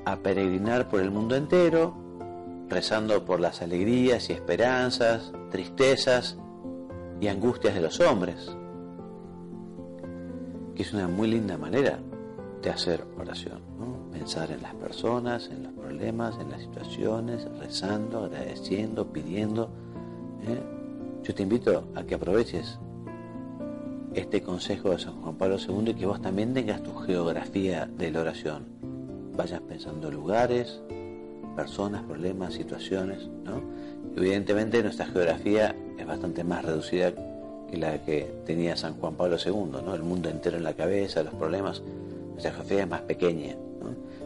a 0.06 0.18
peregrinar 0.18 0.88
por 0.88 1.02
el 1.02 1.12
mundo 1.12 1.36
entero, 1.36 1.94
rezando 2.70 3.24
por 3.26 3.40
las 3.40 3.62
alegrías 3.62 4.30
y 4.30 4.34
esperanzas, 4.34 5.32
tristezas 5.52 6.38
y 7.20 7.28
angustias 7.28 7.76
de 7.76 7.82
los 7.82 8.00
hombres, 8.00 8.56
que 10.76 10.84
es 10.84 10.94
una 10.94 11.08
muy 11.08 11.28
linda 11.28 11.58
manera 11.58 12.00
de 12.62 12.70
hacer 12.70 13.06
oración, 13.20 13.62
pensar 14.12 14.52
en 14.52 14.62
las 14.62 14.74
personas, 14.76 15.50
en 15.50 15.64
los 15.64 15.74
problemas, 15.74 16.40
en 16.40 16.50
las 16.50 16.62
situaciones, 16.62 17.48
rezando, 17.60 18.26
agradeciendo, 18.26 19.12
pidiendo. 19.12 19.70
¿eh? 20.48 20.62
Yo 21.24 21.36
te 21.36 21.44
invito 21.44 21.88
a 21.96 22.04
que 22.04 22.16
aproveches 22.16 22.80
este 24.14 24.42
consejo 24.42 24.92
de 24.92 25.00
San 25.00 25.22
Juan 25.22 25.36
Pablo 25.36 25.58
II 25.58 25.92
y 25.92 25.94
que 25.94 26.06
vos 26.06 26.22
también 26.22 26.54
tengas 26.54 26.84
tu 26.84 26.96
geografía 26.96 27.86
de 27.86 28.12
la 28.12 28.22
oración 28.22 28.82
vayas 29.42 29.62
pensando 29.62 30.12
lugares, 30.12 30.80
personas, 31.56 32.04
problemas, 32.04 32.54
situaciones, 32.54 33.28
¿no? 33.44 33.60
Evidentemente 34.16 34.84
nuestra 34.84 35.08
geografía 35.08 35.76
es 35.98 36.06
bastante 36.06 36.44
más 36.44 36.64
reducida 36.64 37.12
que 37.68 37.76
la 37.76 37.98
que 38.06 38.32
tenía 38.46 38.78
San 38.78 38.94
Juan 39.00 39.16
Pablo 39.16 39.38
II, 39.44 39.82
¿no? 39.84 39.96
El 39.96 40.04
mundo 40.04 40.30
entero 40.30 40.58
en 40.58 40.64
la 40.64 40.76
cabeza, 40.76 41.24
los 41.24 41.34
problemas, 41.34 41.82
nuestra 42.34 42.52
geografía 42.52 42.84
es 42.84 42.90
más 42.90 43.02
pequeña, 43.02 43.56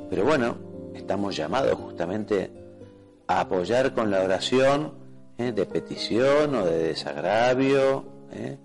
Pero 0.09 0.25
bueno, 0.25 0.57
estamos 0.93 1.33
llamados 1.33 1.75
justamente 1.75 2.51
a 3.27 3.39
apoyar 3.39 3.93
con 3.93 4.11
la 4.11 4.21
oración 4.21 4.95
¿eh? 5.37 5.53
de 5.53 5.65
petición 5.65 6.55
o 6.55 6.65
de 6.65 6.89
desagravio, 6.89 8.03
¿eh? 8.33 8.57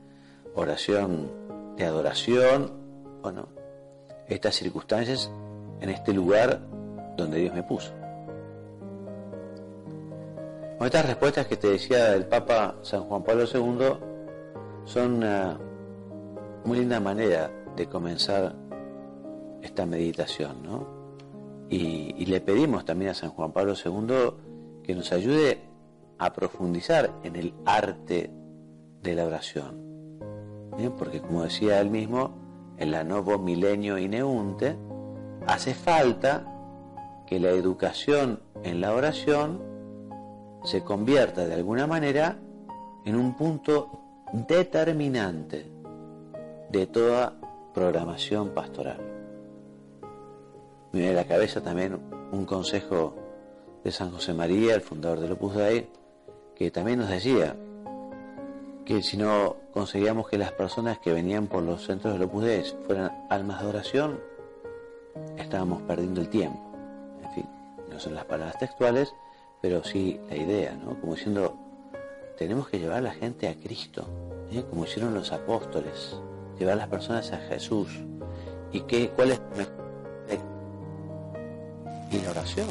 oración 0.56 1.30
de 1.76 1.84
adoración, 1.84 2.72
bueno, 3.22 3.46
estas 4.26 4.56
circunstancias 4.56 5.30
en 5.80 5.90
este 5.90 6.12
lugar 6.12 6.60
donde 7.16 7.38
Dios 7.38 7.54
me 7.54 7.62
puso. 7.62 7.92
Con 10.78 10.86
estas 10.86 11.06
respuestas 11.06 11.46
que 11.46 11.56
te 11.56 11.68
decía 11.68 12.10
del 12.12 12.26
Papa 12.26 12.76
San 12.82 13.04
Juan 13.04 13.22
Pablo 13.22 13.44
II 13.44 13.98
son 14.86 15.16
una 15.16 15.58
muy 16.64 16.78
linda 16.78 17.00
manera 17.00 17.50
de 17.76 17.86
comenzar 17.86 18.54
esta 19.62 19.84
meditación, 19.86 20.62
¿no? 20.62 21.00
Y, 21.68 22.24
le 22.26 22.40
pedimos 22.40 22.84
también 22.84 23.12
a 23.12 23.14
San 23.14 23.30
Juan 23.30 23.52
Pablo 23.52 23.74
II 23.74 24.82
que 24.82 24.94
nos 24.94 25.12
ayude 25.12 25.60
a 26.18 26.32
profundizar 26.32 27.10
en 27.22 27.36
el 27.36 27.54
arte 27.64 28.30
de 29.02 29.14
la 29.14 29.26
oración. 29.26 29.80
Porque 30.98 31.20
como 31.20 31.44
decía 31.44 31.80
él 31.80 31.90
mismo, 31.90 32.74
en 32.78 32.90
la 32.90 33.04
nuevo 33.04 33.38
milenio 33.38 33.98
ineunte, 33.98 34.76
hace 35.46 35.74
falta 35.74 36.44
que 37.26 37.38
la 37.40 37.50
educación 37.50 38.40
en 38.62 38.80
la 38.80 38.94
oración 38.94 39.60
se 40.64 40.82
convierta 40.82 41.46
de 41.46 41.54
alguna 41.54 41.86
manera 41.86 42.38
en 43.04 43.16
un 43.16 43.34
punto 43.34 44.00
determinante 44.32 45.70
de 46.70 46.86
toda 46.86 47.34
programación 47.74 48.50
pastoral. 48.50 48.98
Me 50.92 51.00
viene 51.00 51.14
a 51.14 51.22
la 51.22 51.28
cabeza 51.28 51.60
también 51.60 51.98
un 52.32 52.44
consejo 52.44 53.14
de 53.84 53.92
San 53.92 54.10
José 54.10 54.34
María, 54.34 54.74
el 54.74 54.80
fundador 54.80 55.20
del 55.20 55.32
Opus 55.32 55.54
Dei, 55.54 55.88
que 56.54 56.70
también 56.70 56.98
nos 56.98 57.08
decía 57.08 57.56
que 58.84 59.02
si 59.02 59.16
no 59.16 59.56
conseguíamos 59.72 60.28
que 60.28 60.36
las 60.36 60.52
personas 60.52 60.98
que 60.98 61.12
venían 61.12 61.46
por 61.46 61.62
los 61.62 61.84
centros 61.86 62.12
del 62.12 62.24
Opus 62.24 62.44
Dei 62.44 62.62
fueran 62.86 63.26
almas 63.30 63.62
de 63.62 63.68
oración, 63.68 64.20
estábamos 65.36 65.82
perdiendo 65.82 66.20
el 66.20 66.28
tiempo. 66.28 66.60
En 67.22 67.30
fin, 67.32 67.46
no 67.90 67.98
son 67.98 68.14
las 68.14 68.24
palabras 68.24 68.58
textuales, 68.58 69.14
pero 69.60 69.84
sí 69.84 70.20
la 70.28 70.36
idea, 70.36 70.74
¿no? 70.74 71.00
Como 71.00 71.14
diciendo, 71.14 71.56
tenemos 72.38 72.68
que 72.68 72.78
llevar 72.78 72.98
a 72.98 73.02
la 73.02 73.12
gente 73.12 73.48
a 73.48 73.54
Cristo, 73.54 74.06
¿eh? 74.52 74.64
como 74.68 74.84
hicieron 74.84 75.14
los 75.14 75.32
apóstoles, 75.32 76.16
llevar 76.58 76.74
a 76.74 76.78
las 76.78 76.88
personas 76.88 77.32
a 77.32 77.38
Jesús. 77.38 77.88
¿Y 78.72 78.80
qué, 78.82 79.10
cuál 79.10 79.32
es 79.32 79.40
y 82.10 82.18
la 82.22 82.30
oración? 82.30 82.66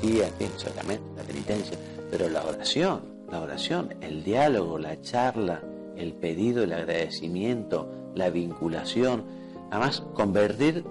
Sí, 0.00 0.20
solamente 0.56 1.04
la 1.16 1.22
penitencia, 1.22 1.78
pero 2.10 2.28
la 2.28 2.44
oración, 2.44 3.02
la 3.30 3.40
oración, 3.40 3.94
el 4.00 4.22
diálogo, 4.22 4.78
la 4.78 5.00
charla, 5.00 5.62
el 5.96 6.12
pedido, 6.12 6.62
el 6.62 6.72
agradecimiento, 6.72 7.88
la 8.14 8.30
vinculación, 8.30 9.24
además 9.70 10.02
convertir 10.14 10.84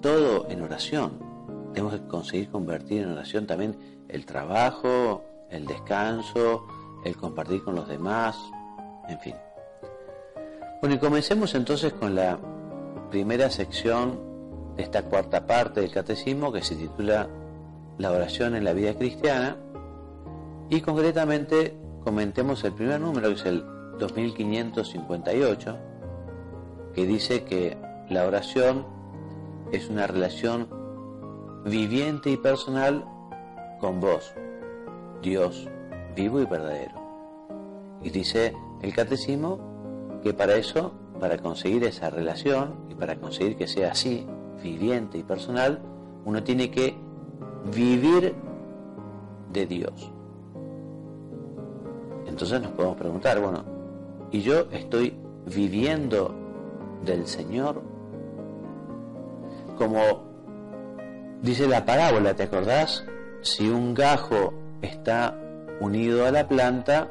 todo 0.00 0.46
en 0.48 0.62
oración. 0.62 1.18
Tenemos 1.72 1.94
que 1.94 2.06
conseguir 2.06 2.50
convertir 2.50 3.02
en 3.02 3.12
oración 3.12 3.46
también 3.46 4.04
el 4.08 4.24
trabajo, 4.26 5.24
el 5.50 5.66
descanso, 5.66 6.66
el 7.04 7.16
compartir 7.16 7.62
con 7.62 7.74
los 7.74 7.88
demás, 7.88 8.36
en 9.08 9.18
fin. 9.20 9.34
Bueno, 10.80 10.96
y 10.96 10.98
comencemos 10.98 11.54
entonces 11.54 11.92
con 11.92 12.14
la 12.14 12.38
primera 13.10 13.50
sección 13.50 14.18
de 14.76 14.82
esta 14.82 15.02
cuarta 15.02 15.46
parte 15.46 15.80
del 15.80 15.90
catecismo 15.90 16.52
que 16.52 16.62
se 16.62 16.76
titula 16.76 17.28
La 17.98 18.12
oración 18.12 18.54
en 18.54 18.64
la 18.64 18.72
vida 18.72 18.94
cristiana 18.94 19.56
y 20.70 20.80
concretamente 20.80 21.74
comentemos 22.04 22.62
el 22.64 22.72
primer 22.74 23.00
número 23.00 23.28
que 23.28 23.34
es 23.34 23.44
el 23.46 23.64
2558 23.98 25.78
que 26.94 27.06
dice 27.06 27.44
que 27.44 27.76
la 28.08 28.26
oración 28.26 28.97
es 29.72 29.88
una 29.88 30.06
relación 30.06 30.68
viviente 31.64 32.30
y 32.30 32.36
personal 32.36 33.04
con 33.80 34.00
vos, 34.00 34.32
Dios 35.22 35.68
vivo 36.16 36.40
y 36.40 36.46
verdadero. 36.46 36.94
Y 38.02 38.10
dice 38.10 38.54
el 38.82 38.94
catecismo 38.94 40.20
que 40.22 40.32
para 40.34 40.56
eso, 40.56 40.92
para 41.20 41.38
conseguir 41.38 41.84
esa 41.84 42.10
relación 42.10 42.74
y 42.88 42.94
para 42.94 43.16
conseguir 43.16 43.56
que 43.56 43.68
sea 43.68 43.92
así, 43.92 44.26
viviente 44.62 45.18
y 45.18 45.22
personal, 45.22 45.80
uno 46.24 46.42
tiene 46.42 46.70
que 46.70 46.96
vivir 47.74 48.34
de 49.52 49.66
Dios. 49.66 50.12
Entonces 52.26 52.60
nos 52.60 52.72
podemos 52.72 52.96
preguntar, 52.96 53.40
bueno, 53.40 53.64
¿y 54.30 54.40
yo 54.42 54.66
estoy 54.70 55.16
viviendo 55.46 56.34
del 57.04 57.26
Señor 57.26 57.82
como 59.78 61.38
dice 61.40 61.66
la 61.68 61.84
parábola, 61.84 62.34
¿te 62.34 62.42
acordás? 62.42 63.04
Si 63.40 63.68
un 63.68 63.94
gajo 63.94 64.52
está 64.82 65.38
unido 65.80 66.26
a 66.26 66.30
la 66.30 66.48
planta, 66.48 67.08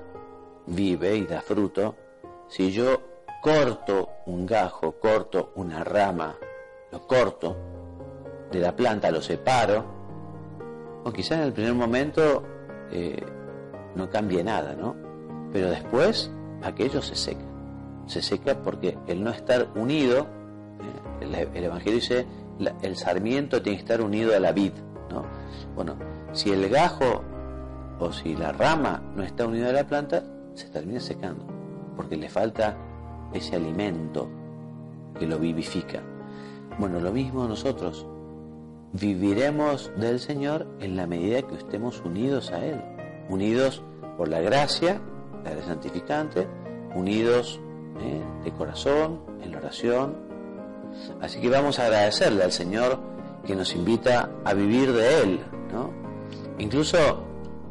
vive 0.67 1.15
y 1.15 1.25
da 1.25 1.41
fruto. 1.41 1.95
Si 2.49 2.71
yo 2.71 3.01
corto 3.41 4.09
un 4.25 4.45
gajo, 4.45 4.99
corto 4.99 5.53
una 5.55 5.83
rama, 5.83 6.35
lo 6.91 7.07
corto 7.07 7.55
de 8.51 8.59
la 8.59 8.75
planta, 8.75 9.11
lo 9.11 9.21
separo, 9.21 9.85
o 11.03 11.11
quizás 11.11 11.39
en 11.39 11.43
el 11.45 11.53
primer 11.53 11.73
momento 11.73 12.43
eh, 12.91 13.25
no 13.95 14.09
cambie 14.09 14.43
nada, 14.43 14.75
¿no? 14.75 14.95
Pero 15.51 15.69
después 15.69 16.31
aquello 16.63 17.01
se 17.01 17.15
seca. 17.15 17.45
Se 18.05 18.21
seca 18.21 18.61
porque 18.61 18.97
el 19.07 19.23
no 19.23 19.31
estar 19.31 19.67
unido, 19.75 20.27
eh, 21.21 21.47
el, 21.53 21.63
Evangelio 21.63 21.95
dice, 21.95 22.25
el 22.81 22.95
sarmiento 22.95 23.61
tiene 23.61 23.77
que 23.77 23.83
estar 23.83 24.01
unido 24.01 24.35
a 24.35 24.39
la 24.39 24.51
vid, 24.51 24.73
¿no? 25.11 25.25
Bueno, 25.75 25.95
si 26.33 26.51
el 26.51 26.69
gajo 26.69 27.23
o 27.99 28.11
si 28.11 28.35
la 28.35 28.51
rama 28.51 29.01
no 29.15 29.23
está 29.23 29.47
unida 29.47 29.69
a 29.69 29.73
la 29.73 29.87
planta, 29.87 30.23
se 30.53 30.69
termina 30.69 30.99
secando, 30.99 31.45
porque 31.95 32.17
le 32.17 32.29
falta 32.29 32.77
ese 33.33 33.55
alimento 33.55 34.29
que 35.19 35.27
lo 35.27 35.39
vivifica. 35.39 36.01
Bueno, 36.79 36.99
lo 36.99 37.11
mismo 37.11 37.47
nosotros. 37.47 38.05
Viviremos 38.93 39.91
del 39.97 40.19
Señor 40.19 40.67
en 40.79 40.95
la 40.95 41.07
medida 41.07 41.41
que 41.41 41.55
estemos 41.55 42.01
unidos 42.05 42.51
a 42.51 42.65
Él, 42.65 42.81
unidos 43.29 43.83
por 44.17 44.29
la 44.29 44.39
gracia, 44.39 45.01
la 45.43 45.51
gracia 45.51 45.73
santificante, 45.73 46.47
unidos 46.95 47.59
eh, 47.99 48.23
de 48.43 48.51
corazón, 48.51 49.19
en 49.41 49.51
la 49.51 49.57
oración. 49.57 50.26
Así 51.21 51.39
que 51.39 51.49
vamos 51.49 51.79
a 51.79 51.85
agradecerle 51.85 52.43
al 52.43 52.51
Señor 52.51 52.99
que 53.45 53.55
nos 53.55 53.73
invita 53.75 54.29
a 54.43 54.53
vivir 54.53 54.91
de 54.93 55.21
Él, 55.21 55.39
¿no? 55.71 55.91
Incluso 56.59 56.97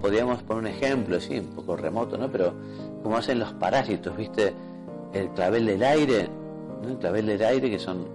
podríamos 0.01 0.43
poner 0.43 0.63
un 0.63 0.67
ejemplo, 0.69 1.21
sí, 1.21 1.39
un 1.39 1.55
poco 1.55 1.77
remoto, 1.77 2.17
¿no? 2.17 2.31
Pero 2.31 2.55
como 3.03 3.17
hacen 3.17 3.39
los 3.39 3.53
parásitos, 3.55 4.17
¿viste? 4.17 4.55
El 5.13 5.31
clavel 5.31 5.67
del 5.67 5.83
aire, 5.83 6.29
¿no? 6.83 6.89
El 6.89 6.99
clavel 6.99 7.27
del 7.27 7.43
aire 7.43 7.71
que 7.71 7.79
son 7.79 8.07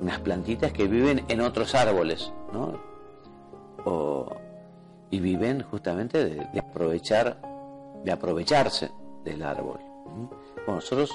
unas 0.00 0.18
plantitas 0.20 0.72
que 0.72 0.86
viven 0.86 1.24
en 1.28 1.40
otros 1.40 1.74
árboles, 1.74 2.32
¿no? 2.52 2.96
y 5.10 5.20
viven 5.20 5.62
justamente 5.62 6.24
de, 6.24 6.58
aprovechar, 6.58 7.40
de 8.04 8.12
aprovecharse 8.12 8.90
del 9.24 9.42
árbol. 9.42 9.78
Bueno, 10.04 10.30
nosotros 10.66 11.10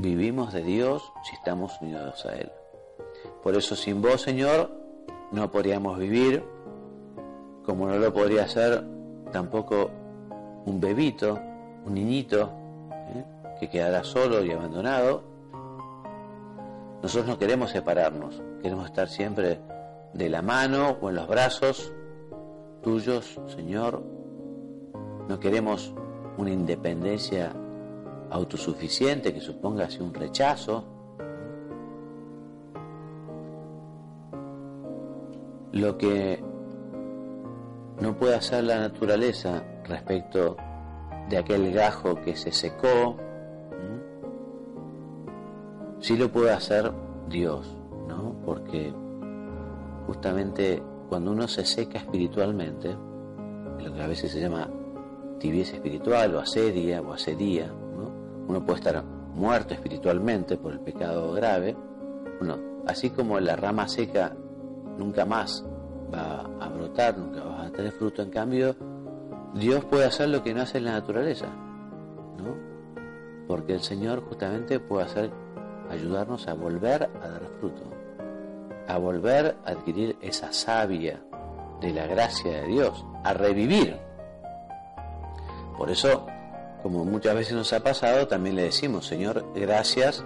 vivimos 0.00 0.52
de 0.52 0.62
Dios 0.62 1.12
si 1.22 1.34
estamos 1.34 1.80
unidos 1.80 2.24
a 2.26 2.34
Él. 2.36 2.50
Por 3.42 3.54
eso 3.54 3.76
sin 3.76 4.02
vos, 4.02 4.22
Señor, 4.22 4.70
no 5.32 5.50
podríamos 5.50 5.98
vivir, 5.98 6.44
como 7.64 7.86
no 7.86 7.96
lo 7.96 8.12
podría 8.12 8.44
hacer 8.44 8.84
tampoco 9.32 9.90
un 10.66 10.80
bebito, 10.80 11.38
un 11.86 11.94
niñito, 11.94 12.50
¿eh? 13.14 13.24
que 13.58 13.68
quedará 13.68 14.04
solo 14.04 14.44
y 14.44 14.50
abandonado. 14.50 15.22
Nosotros 17.02 17.26
no 17.26 17.38
queremos 17.38 17.70
separarnos, 17.70 18.42
queremos 18.62 18.86
estar 18.86 19.08
siempre 19.08 19.60
de 20.12 20.28
la 20.28 20.42
mano 20.42 20.98
o 21.00 21.08
en 21.08 21.16
los 21.16 21.28
brazos 21.28 21.92
tuyos, 22.82 23.40
Señor. 23.46 24.02
No 25.28 25.38
queremos 25.38 25.94
una 26.36 26.50
independencia 26.50 27.52
autosuficiente 28.30 29.34
que 29.34 29.40
suponga 29.40 29.84
así 29.84 30.00
un 30.00 30.14
rechazo. 30.14 30.84
Lo 35.72 35.96
que 35.96 36.42
no 38.00 38.16
puede 38.16 38.34
hacer 38.34 38.64
la 38.64 38.78
naturaleza 38.78 39.62
respecto 39.84 40.56
de 41.28 41.38
aquel 41.38 41.72
gajo 41.72 42.16
que 42.16 42.34
se 42.36 42.50
secó, 42.50 43.16
sí 46.00 46.16
lo 46.16 46.30
puede 46.30 46.50
hacer 46.50 46.90
Dios, 47.28 47.76
¿no? 48.08 48.34
Porque 48.44 48.92
justamente 50.06 50.82
cuando 51.08 51.32
uno 51.32 51.46
se 51.46 51.64
seca 51.64 51.98
espiritualmente, 51.98 52.96
lo 53.78 53.94
que 53.94 54.02
a 54.02 54.06
veces 54.06 54.32
se 54.32 54.40
llama 54.40 54.68
tibieza 55.38 55.76
espiritual 55.76 56.34
o 56.34 56.40
asedia 56.40 57.00
o 57.00 57.12
asedía. 57.12 57.72
Uno 58.50 58.64
puede 58.64 58.80
estar 58.80 59.04
muerto 59.04 59.74
espiritualmente 59.74 60.56
por 60.56 60.72
el 60.72 60.80
pecado 60.80 61.32
grave, 61.32 61.76
bueno, 62.38 62.58
así 62.86 63.10
como 63.10 63.38
la 63.38 63.54
rama 63.54 63.86
seca 63.86 64.34
nunca 64.98 65.24
más 65.24 65.64
va 66.12 66.40
a 66.60 66.68
brotar, 66.68 67.16
nunca 67.16 67.44
va 67.44 67.66
a 67.66 67.70
tener 67.70 67.92
fruto, 67.92 68.22
en 68.22 68.30
cambio, 68.30 68.74
Dios 69.54 69.84
puede 69.84 70.04
hacer 70.04 70.28
lo 70.30 70.42
que 70.42 70.52
no 70.52 70.62
hace 70.62 70.80
la 70.80 70.92
naturaleza, 70.92 71.46
¿no? 71.46 72.56
Porque 73.46 73.72
el 73.72 73.82
Señor 73.82 74.24
justamente 74.24 74.80
puede 74.80 75.04
hacer, 75.04 75.30
ayudarnos 75.88 76.48
a 76.48 76.54
volver 76.54 77.08
a 77.22 77.28
dar 77.28 77.42
fruto, 77.60 77.82
a 78.88 78.98
volver 78.98 79.56
a 79.64 79.70
adquirir 79.70 80.16
esa 80.20 80.52
savia 80.52 81.22
de 81.80 81.92
la 81.92 82.06
gracia 82.08 82.62
de 82.62 82.66
Dios, 82.66 83.06
a 83.22 83.32
revivir. 83.32 83.96
Por 85.78 85.88
eso, 85.88 86.26
como 86.82 87.04
muchas 87.04 87.34
veces 87.34 87.54
nos 87.54 87.72
ha 87.72 87.80
pasado, 87.80 88.26
también 88.26 88.56
le 88.56 88.62
decimos, 88.62 89.06
Señor, 89.06 89.44
gracias 89.54 90.24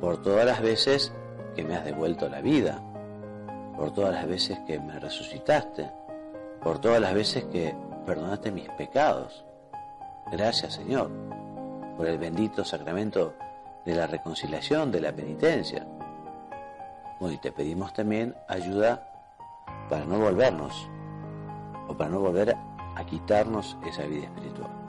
por 0.00 0.22
todas 0.22 0.46
las 0.46 0.62
veces 0.62 1.12
que 1.54 1.64
me 1.64 1.76
has 1.76 1.84
devuelto 1.84 2.28
la 2.28 2.40
vida, 2.40 2.82
por 3.76 3.92
todas 3.92 4.14
las 4.14 4.26
veces 4.26 4.58
que 4.66 4.80
me 4.80 4.98
resucitaste, 4.98 5.90
por 6.62 6.80
todas 6.80 7.00
las 7.00 7.14
veces 7.14 7.44
que 7.44 7.74
perdonaste 8.06 8.50
mis 8.50 8.68
pecados. 8.70 9.44
Gracias 10.30 10.74
Señor 10.74 11.10
por 11.96 12.06
el 12.06 12.18
bendito 12.18 12.64
sacramento 12.64 13.34
de 13.84 13.94
la 13.94 14.06
reconciliación, 14.06 14.90
de 14.90 15.00
la 15.00 15.12
penitencia. 15.12 15.86
Bueno, 17.20 17.34
y 17.34 17.38
te 17.38 17.52
pedimos 17.52 17.92
también 17.92 18.34
ayuda 18.48 19.08
para 19.88 20.04
no 20.04 20.18
volvernos 20.18 20.88
o 21.88 21.96
para 21.96 22.10
no 22.10 22.20
volver 22.20 22.56
a 22.96 23.04
quitarnos 23.04 23.76
esa 23.86 24.04
vida 24.04 24.24
espiritual. 24.24 24.81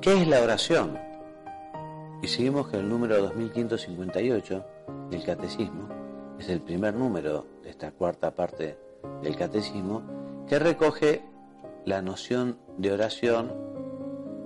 ¿Qué 0.00 0.22
es 0.22 0.26
la 0.26 0.40
oración? 0.40 0.98
Y 2.22 2.28
seguimos 2.28 2.68
que 2.68 2.78
el 2.78 2.88
número 2.88 3.20
2558 3.20 4.64
del 5.10 5.22
Catecismo 5.22 5.90
es 6.38 6.48
el 6.48 6.62
primer 6.62 6.94
número 6.94 7.44
de 7.62 7.68
esta 7.68 7.92
cuarta 7.92 8.34
parte 8.34 8.78
del 9.22 9.36
Catecismo 9.36 10.02
que 10.48 10.58
recoge 10.58 11.22
la 11.84 12.00
noción 12.00 12.56
de 12.78 12.92
oración 12.92 13.52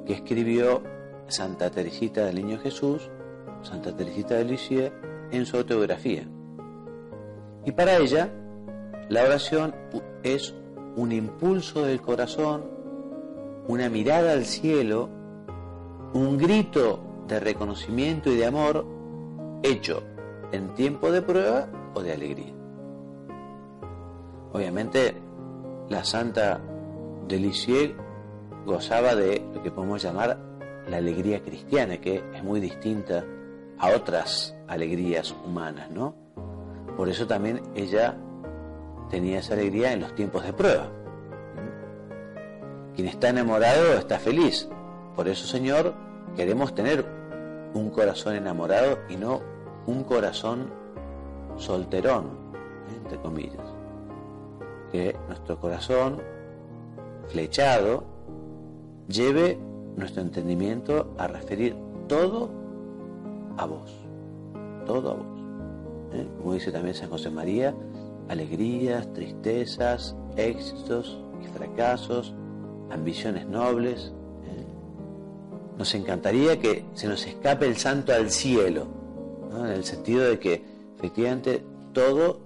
que 0.04 0.14
escribió 0.14 0.82
Santa 1.28 1.70
Teresita 1.70 2.24
del 2.24 2.34
Niño 2.34 2.58
Jesús, 2.58 3.08
Santa 3.62 3.94
Teresita 3.94 4.34
de 4.34 4.46
Lisieux, 4.46 4.92
en 5.30 5.46
su 5.46 5.56
autobiografía. 5.56 6.26
Y 7.64 7.70
para 7.70 7.98
ella, 7.98 8.28
la 9.08 9.22
oración 9.22 9.72
es 10.24 10.52
un 10.96 11.12
impulso 11.12 11.84
del 11.84 12.00
corazón, 12.00 12.64
una 13.68 13.88
mirada 13.88 14.32
al 14.32 14.46
cielo, 14.46 15.22
un 16.14 16.38
grito 16.38 17.00
de 17.26 17.40
reconocimiento 17.40 18.30
y 18.30 18.36
de 18.36 18.46
amor 18.46 18.86
hecho 19.62 20.02
en 20.52 20.72
tiempo 20.74 21.10
de 21.10 21.22
prueba 21.22 21.68
o 21.92 22.02
de 22.02 22.12
alegría. 22.12 22.54
Obviamente 24.52 25.14
la 25.88 26.04
santa 26.04 26.60
de 27.26 27.94
gozaba 28.64 29.14
de 29.16 29.44
lo 29.52 29.62
que 29.62 29.72
podemos 29.72 30.02
llamar 30.02 30.38
la 30.88 30.98
alegría 30.98 31.42
cristiana, 31.42 32.00
que 32.00 32.22
es 32.32 32.44
muy 32.44 32.60
distinta 32.60 33.24
a 33.78 33.88
otras 33.90 34.54
alegrías 34.68 35.34
humanas, 35.44 35.90
¿no? 35.90 36.14
Por 36.96 37.08
eso 37.08 37.26
también 37.26 37.60
ella 37.74 38.16
tenía 39.10 39.40
esa 39.40 39.54
alegría 39.54 39.92
en 39.92 40.00
los 40.00 40.14
tiempos 40.14 40.44
de 40.44 40.52
prueba. 40.52 40.88
Quien 42.94 43.08
está 43.08 43.30
enamorado 43.30 43.94
está 43.94 44.20
feliz. 44.20 44.68
Por 45.16 45.28
eso, 45.28 45.46
Señor, 45.46 45.94
queremos 46.36 46.74
tener 46.74 47.04
un 47.74 47.90
corazón 47.90 48.34
enamorado 48.34 48.98
y 49.08 49.16
no 49.16 49.40
un 49.86 50.04
corazón 50.04 50.70
solterón, 51.56 52.30
entre 53.02 53.18
comillas 53.18 53.74
que 54.94 55.16
nuestro 55.26 55.58
corazón 55.58 56.22
flechado 57.26 58.04
lleve 59.08 59.58
nuestro 59.96 60.22
entendimiento 60.22 61.12
a 61.18 61.26
referir 61.26 61.74
todo 62.06 62.48
a 63.56 63.66
vos, 63.66 63.92
todo 64.86 65.10
a 65.10 65.14
vos. 65.14 65.26
¿eh? 66.12 66.28
Como 66.38 66.54
dice 66.54 66.70
también 66.70 66.94
San 66.94 67.10
José 67.10 67.28
María, 67.28 67.74
alegrías, 68.28 69.12
tristezas, 69.12 70.14
éxitos 70.36 71.20
y 71.42 71.48
fracasos, 71.48 72.32
ambiciones 72.92 73.48
nobles. 73.48 74.13
Nos 75.78 75.94
encantaría 75.94 76.60
que 76.60 76.84
se 76.94 77.08
nos 77.08 77.26
escape 77.26 77.66
el 77.66 77.76
santo 77.76 78.12
al 78.12 78.30
cielo, 78.30 78.86
en 79.58 79.66
el 79.66 79.84
sentido 79.84 80.24
de 80.24 80.38
que 80.38 80.64
efectivamente 80.96 81.64
todo 81.92 82.40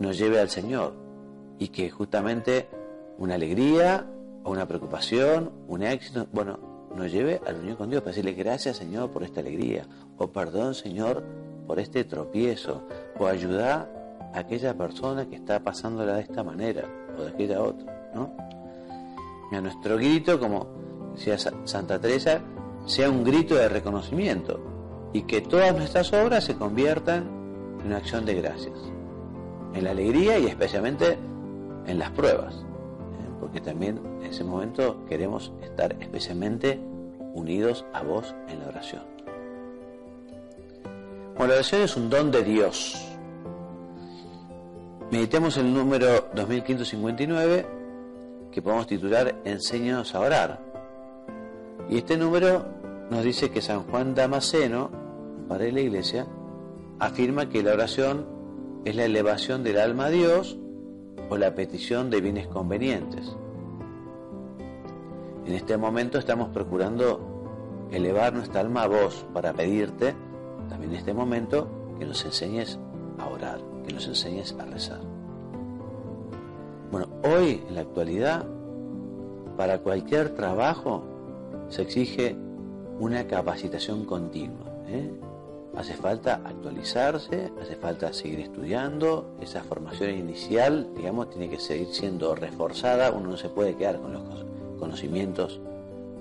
nos 0.00 0.18
lleve 0.18 0.40
al 0.40 0.50
Señor. 0.50 1.04
y 1.56 1.68
que 1.68 1.88
justamente 1.88 2.68
una 3.16 3.36
alegría 3.36 4.06
o 4.42 4.50
una 4.50 4.66
preocupación, 4.66 5.52
un 5.68 5.84
éxito, 5.84 6.26
bueno, 6.32 6.58
nos 6.94 7.10
lleve 7.12 7.40
a 7.46 7.52
la 7.52 7.58
unión 7.58 7.76
con 7.76 7.90
Dios 7.90 8.02
para 8.02 8.10
decirle 8.10 8.32
gracias 8.32 8.76
Señor 8.76 9.10
por 9.10 9.22
esta 9.22 9.40
alegría, 9.40 9.86
o 10.18 10.26
perdón 10.28 10.74
Señor 10.74 11.22
por 11.66 11.78
este 11.78 12.04
tropiezo, 12.04 12.82
o 13.18 13.26
ayudar 13.26 13.88
a 14.34 14.38
aquella 14.40 14.74
persona 14.74 15.26
que 15.26 15.36
está 15.36 15.60
pasándola 15.60 16.16
de 16.16 16.22
esta 16.22 16.42
manera 16.42 16.84
o 17.16 17.22
de 17.22 17.28
aquella 17.28 17.62
otra, 17.62 18.10
¿no? 18.14 18.32
Nuestro 19.60 19.96
grito, 19.96 20.38
como 20.38 20.66
decía 21.14 21.38
Santa 21.38 22.00
Teresa, 22.00 22.40
sea 22.86 23.10
un 23.10 23.24
grito 23.24 23.54
de 23.54 23.68
reconocimiento 23.68 25.10
y 25.12 25.22
que 25.22 25.40
todas 25.40 25.74
nuestras 25.74 26.12
obras 26.12 26.44
se 26.44 26.56
conviertan 26.56 27.28
en 27.80 27.86
una 27.86 27.98
acción 27.98 28.24
de 28.24 28.34
gracias, 28.34 28.76
en 29.74 29.84
la 29.84 29.90
alegría 29.90 30.38
y 30.38 30.46
especialmente 30.46 31.18
en 31.86 31.98
las 31.98 32.10
pruebas, 32.10 32.54
¿eh? 32.54 33.30
porque 33.40 33.60
también 33.60 34.00
en 34.20 34.26
ese 34.26 34.44
momento 34.44 35.04
queremos 35.06 35.52
estar 35.62 35.96
especialmente 36.00 36.80
unidos 37.34 37.84
a 37.92 38.02
vos 38.02 38.34
en 38.48 38.60
la 38.60 38.68
oración. 38.68 39.02
Bueno, 41.36 41.48
la 41.48 41.54
oración 41.54 41.82
es 41.82 41.96
un 41.96 42.10
don 42.10 42.30
de 42.30 42.42
Dios. 42.42 43.00
Meditemos 45.10 45.56
el 45.56 45.72
número 45.72 46.28
2559 46.34 47.83
que 48.54 48.62
podemos 48.62 48.86
titular 48.86 49.34
Enséñanos 49.44 50.14
a 50.14 50.20
orar. 50.20 50.60
Y 51.90 51.98
este 51.98 52.16
número 52.16 52.64
nos 53.10 53.24
dice 53.24 53.50
que 53.50 53.60
San 53.60 53.82
Juan 53.82 54.14
Damasceno, 54.14 54.90
padre 55.48 55.66
de 55.66 55.72
la 55.72 55.80
iglesia, 55.80 56.26
afirma 57.00 57.48
que 57.48 57.64
la 57.64 57.72
oración 57.72 58.26
es 58.84 58.94
la 58.94 59.06
elevación 59.06 59.64
del 59.64 59.78
alma 59.80 60.06
a 60.06 60.10
Dios 60.10 60.56
o 61.28 61.36
la 61.36 61.56
petición 61.56 62.10
de 62.10 62.20
bienes 62.20 62.46
convenientes. 62.46 63.36
En 65.46 65.52
este 65.52 65.76
momento 65.76 66.18
estamos 66.18 66.50
procurando 66.50 67.88
elevar 67.90 68.34
nuestra 68.34 68.60
alma 68.60 68.84
a 68.84 68.86
vos 68.86 69.26
para 69.34 69.52
pedirte, 69.52 70.14
también 70.68 70.92
en 70.92 70.98
este 70.98 71.12
momento, 71.12 71.68
que 71.98 72.06
nos 72.06 72.24
enseñes 72.24 72.78
a 73.18 73.26
orar, 73.26 73.60
que 73.84 73.92
nos 73.92 74.06
enseñes 74.06 74.54
a 74.60 74.64
rezar. 74.64 75.13
Bueno, 76.94 77.08
hoy 77.24 77.60
en 77.68 77.74
la 77.74 77.80
actualidad, 77.80 78.46
para 79.56 79.78
cualquier 79.78 80.36
trabajo 80.36 81.02
se 81.68 81.82
exige 81.82 82.36
una 83.00 83.26
capacitación 83.26 84.04
continua. 84.04 84.68
¿eh? 84.86 85.10
Hace 85.76 85.94
falta 85.94 86.34
actualizarse, 86.44 87.50
hace 87.60 87.74
falta 87.74 88.12
seguir 88.12 88.38
estudiando, 88.38 89.34
esa 89.40 89.64
formación 89.64 90.10
inicial, 90.10 90.88
digamos, 90.96 91.30
tiene 91.30 91.50
que 91.50 91.58
seguir 91.58 91.88
siendo 91.88 92.36
reforzada, 92.36 93.10
uno 93.10 93.30
no 93.30 93.36
se 93.36 93.48
puede 93.48 93.74
quedar 93.74 94.00
con 94.00 94.12
los 94.12 94.22
conocimientos 94.78 95.60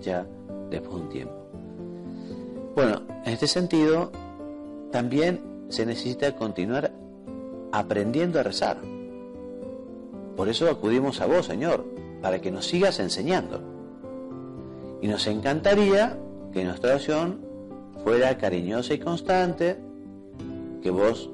ya 0.02 0.26
después 0.72 0.96
de 0.96 1.02
un 1.04 1.10
tiempo. 1.10 1.36
Bueno, 2.74 3.04
en 3.26 3.32
este 3.32 3.46
sentido, 3.46 4.12
también 4.92 5.68
se 5.70 5.86
necesita 5.86 6.36
continuar 6.36 6.92
aprendiendo 7.72 8.40
a 8.40 8.44
rezar. 8.44 8.93
Por 10.36 10.50
eso 10.50 10.70
acudimos 10.70 11.22
a 11.22 11.26
vos, 11.26 11.46
Señor, 11.46 11.86
para 12.22 12.40
que 12.40 12.52
nos 12.52 12.66
sigas 12.66 13.00
enseñando. 13.00 13.62
Y 15.02 15.08
nos 15.08 15.28
encantaría 15.28 16.18
que 16.52 16.64
nuestra 16.64 16.92
oración 16.92 17.42
fuera 18.04 18.38
cariñosa 18.38 18.94
y 18.94 19.00
constante, 19.00 19.78
que 20.82 20.90
vos 20.90 21.30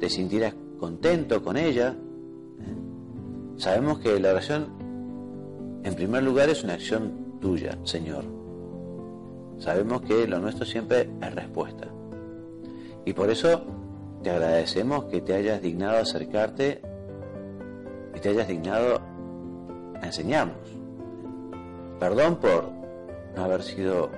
te 0.00 0.10
sintieras 0.10 0.54
contento 0.78 1.42
con 1.42 1.56
ella. 1.56 1.96
Sabemos 3.56 4.00
que 4.00 4.18
la 4.18 4.30
oración, 4.30 4.66
en 5.82 5.94
primer 5.94 6.22
lugar, 6.22 6.48
es 6.48 6.64
una 6.64 6.74
acción 6.74 7.38
tuya, 7.40 7.78
Señor. 7.84 8.24
Sabemos 9.58 10.02
que 10.02 10.26
lo 10.26 10.40
nuestro 10.40 10.66
siempre 10.66 11.08
es 11.22 11.34
respuesta. 11.34 11.88
Y 13.04 13.12
por 13.12 13.30
eso 13.30 13.62
te 14.22 14.30
agradecemos 14.30 15.04
que 15.04 15.20
te 15.20 15.34
hayas 15.34 15.62
dignado 15.62 15.98
acercarte 15.98 16.82
y 18.14 18.20
te 18.20 18.28
hayas 18.30 18.48
dignado 18.48 19.00
a. 20.00 20.52
Perdón 21.98 22.36
por 22.36 22.70
no 23.36 23.44
haber 23.44 23.62
sido 23.62 24.10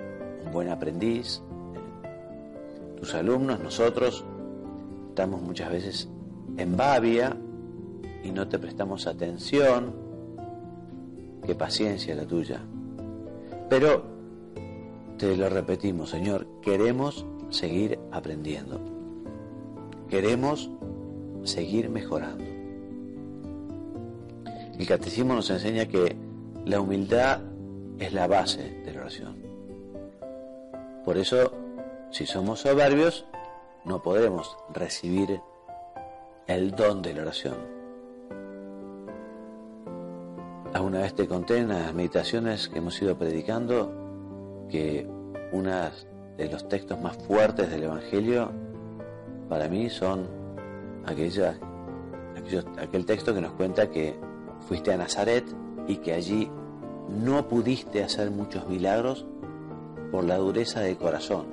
un 0.45 0.53
buen 0.53 0.69
aprendiz. 0.69 1.43
Tus 2.99 3.15
alumnos, 3.15 3.61
nosotros, 3.61 4.25
estamos 5.09 5.43
muchas 5.43 5.71
veces 5.71 6.09
en 6.57 6.77
babia 6.77 7.37
y 8.25 8.31
no 8.31 8.49
te 8.49 8.59
prestamos 8.59 9.07
atención. 9.07 9.95
Qué 11.45 11.55
paciencia 11.55 12.15
la 12.15 12.27
tuya. 12.27 12.61
Pero 13.69 14.05
te 15.19 15.37
lo 15.37 15.49
repetimos, 15.49 16.11
Señor, 16.11 16.47
queremos 16.63 17.25
seguir 17.51 17.99
aprendiendo. 18.11 18.81
Queremos 20.09 20.71
seguir 21.45 21.89
mejorando. 21.89 22.56
El 24.79 24.87
catecismo 24.87 25.35
nos 25.35 25.49
enseña 25.51 25.87
que 25.87 26.17
la 26.67 26.81
humildad 26.81 27.41
es 27.99 28.13
la 28.13 28.27
base 28.27 28.83
de 28.85 28.93
la 28.93 29.01
oración. 29.01 29.37
Por 31.05 31.17
eso, 31.17 31.53
si 32.11 32.27
somos 32.27 32.61
soberbios, 32.61 33.27
no 33.85 34.03
podremos 34.03 34.57
recibir 34.75 35.41
el 36.47 36.73
don 36.73 37.01
de 37.01 37.15
la 37.15 37.23
oración. 37.23 37.57
Alguna 40.75 41.01
vez 41.01 41.15
te 41.15 41.27
conté 41.27 41.59
en 41.59 41.69
las 41.69 41.95
meditaciones 41.95 42.69
que 42.69 42.79
hemos 42.79 43.01
ido 43.01 43.17
predicando 43.17 44.67
que 44.69 45.09
uno 45.53 45.71
de 46.37 46.51
los 46.51 46.69
textos 46.69 47.01
más 47.01 47.17
fuertes 47.17 47.71
del 47.71 47.85
Evangelio 47.85 48.51
para 49.49 49.69
mí 49.69 49.89
son 49.89 50.29
aquella, 51.07 51.59
aquel 52.79 53.07
texto 53.07 53.33
que 53.33 53.41
nos 53.41 53.53
cuenta 53.53 53.89
que 53.91 54.15
fuiste 54.67 54.93
a 54.93 54.97
Nazaret 54.97 55.45
y 55.87 55.97
que 55.97 56.13
allí 56.13 56.51
no 57.09 57.49
pudiste 57.49 58.03
hacer 58.03 58.31
muchos 58.31 58.67
milagros 58.69 59.27
por 60.11 60.25
la 60.25 60.37
dureza 60.37 60.81
de 60.81 60.97
corazón 60.97 61.47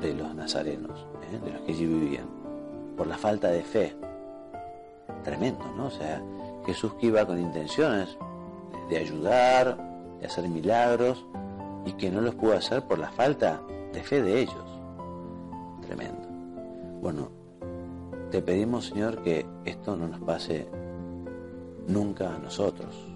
de 0.00 0.14
los 0.14 0.34
nazarenos, 0.34 1.06
¿eh? 1.32 1.38
de 1.44 1.52
los 1.52 1.60
que 1.62 1.72
allí 1.72 1.86
vivían, 1.86 2.26
por 2.96 3.06
la 3.06 3.16
falta 3.16 3.48
de 3.48 3.62
fe. 3.62 3.96
Tremendo, 5.22 5.64
¿no? 5.76 5.86
O 5.86 5.90
sea, 5.90 6.22
Jesús 6.66 6.94
que 6.94 7.06
iba 7.06 7.24
con 7.24 7.40
intenciones 7.40 8.18
de 8.90 8.98
ayudar, 8.98 9.78
de 10.20 10.26
hacer 10.26 10.48
milagros, 10.48 11.24
y 11.86 11.92
que 11.92 12.10
no 12.10 12.20
los 12.20 12.34
pudo 12.34 12.54
hacer 12.54 12.82
por 12.82 12.98
la 12.98 13.10
falta 13.10 13.60
de 13.92 14.02
fe 14.02 14.22
de 14.22 14.40
ellos. 14.40 14.80
Tremendo. 15.82 16.26
Bueno, 17.00 17.30
te 18.30 18.42
pedimos, 18.42 18.86
Señor, 18.86 19.22
que 19.22 19.46
esto 19.64 19.96
no 19.96 20.08
nos 20.08 20.20
pase 20.20 20.66
nunca 21.86 22.34
a 22.34 22.38
nosotros 22.38 23.14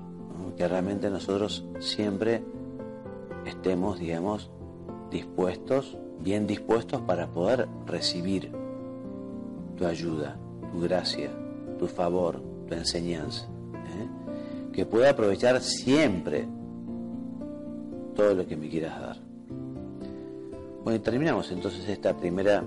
que 0.58 0.66
realmente 0.66 1.08
nosotros 1.08 1.64
siempre 1.78 2.42
estemos, 3.46 4.00
digamos, 4.00 4.50
dispuestos, 5.10 5.96
bien 6.20 6.48
dispuestos 6.48 7.00
para 7.02 7.28
poder 7.28 7.68
recibir 7.86 8.50
tu 9.76 9.86
ayuda, 9.86 10.36
tu 10.72 10.80
gracia, 10.80 11.30
tu 11.78 11.86
favor, 11.86 12.42
tu 12.66 12.74
enseñanza. 12.74 13.46
¿eh? 13.46 14.72
Que 14.72 14.84
pueda 14.84 15.10
aprovechar 15.10 15.60
siempre 15.60 16.48
todo 18.16 18.34
lo 18.34 18.44
que 18.44 18.56
me 18.56 18.68
quieras 18.68 19.00
dar. 19.00 19.16
Bueno, 20.82 20.96
y 20.96 21.00
terminamos 21.00 21.52
entonces 21.52 21.88
esta 21.88 22.16
primera 22.16 22.64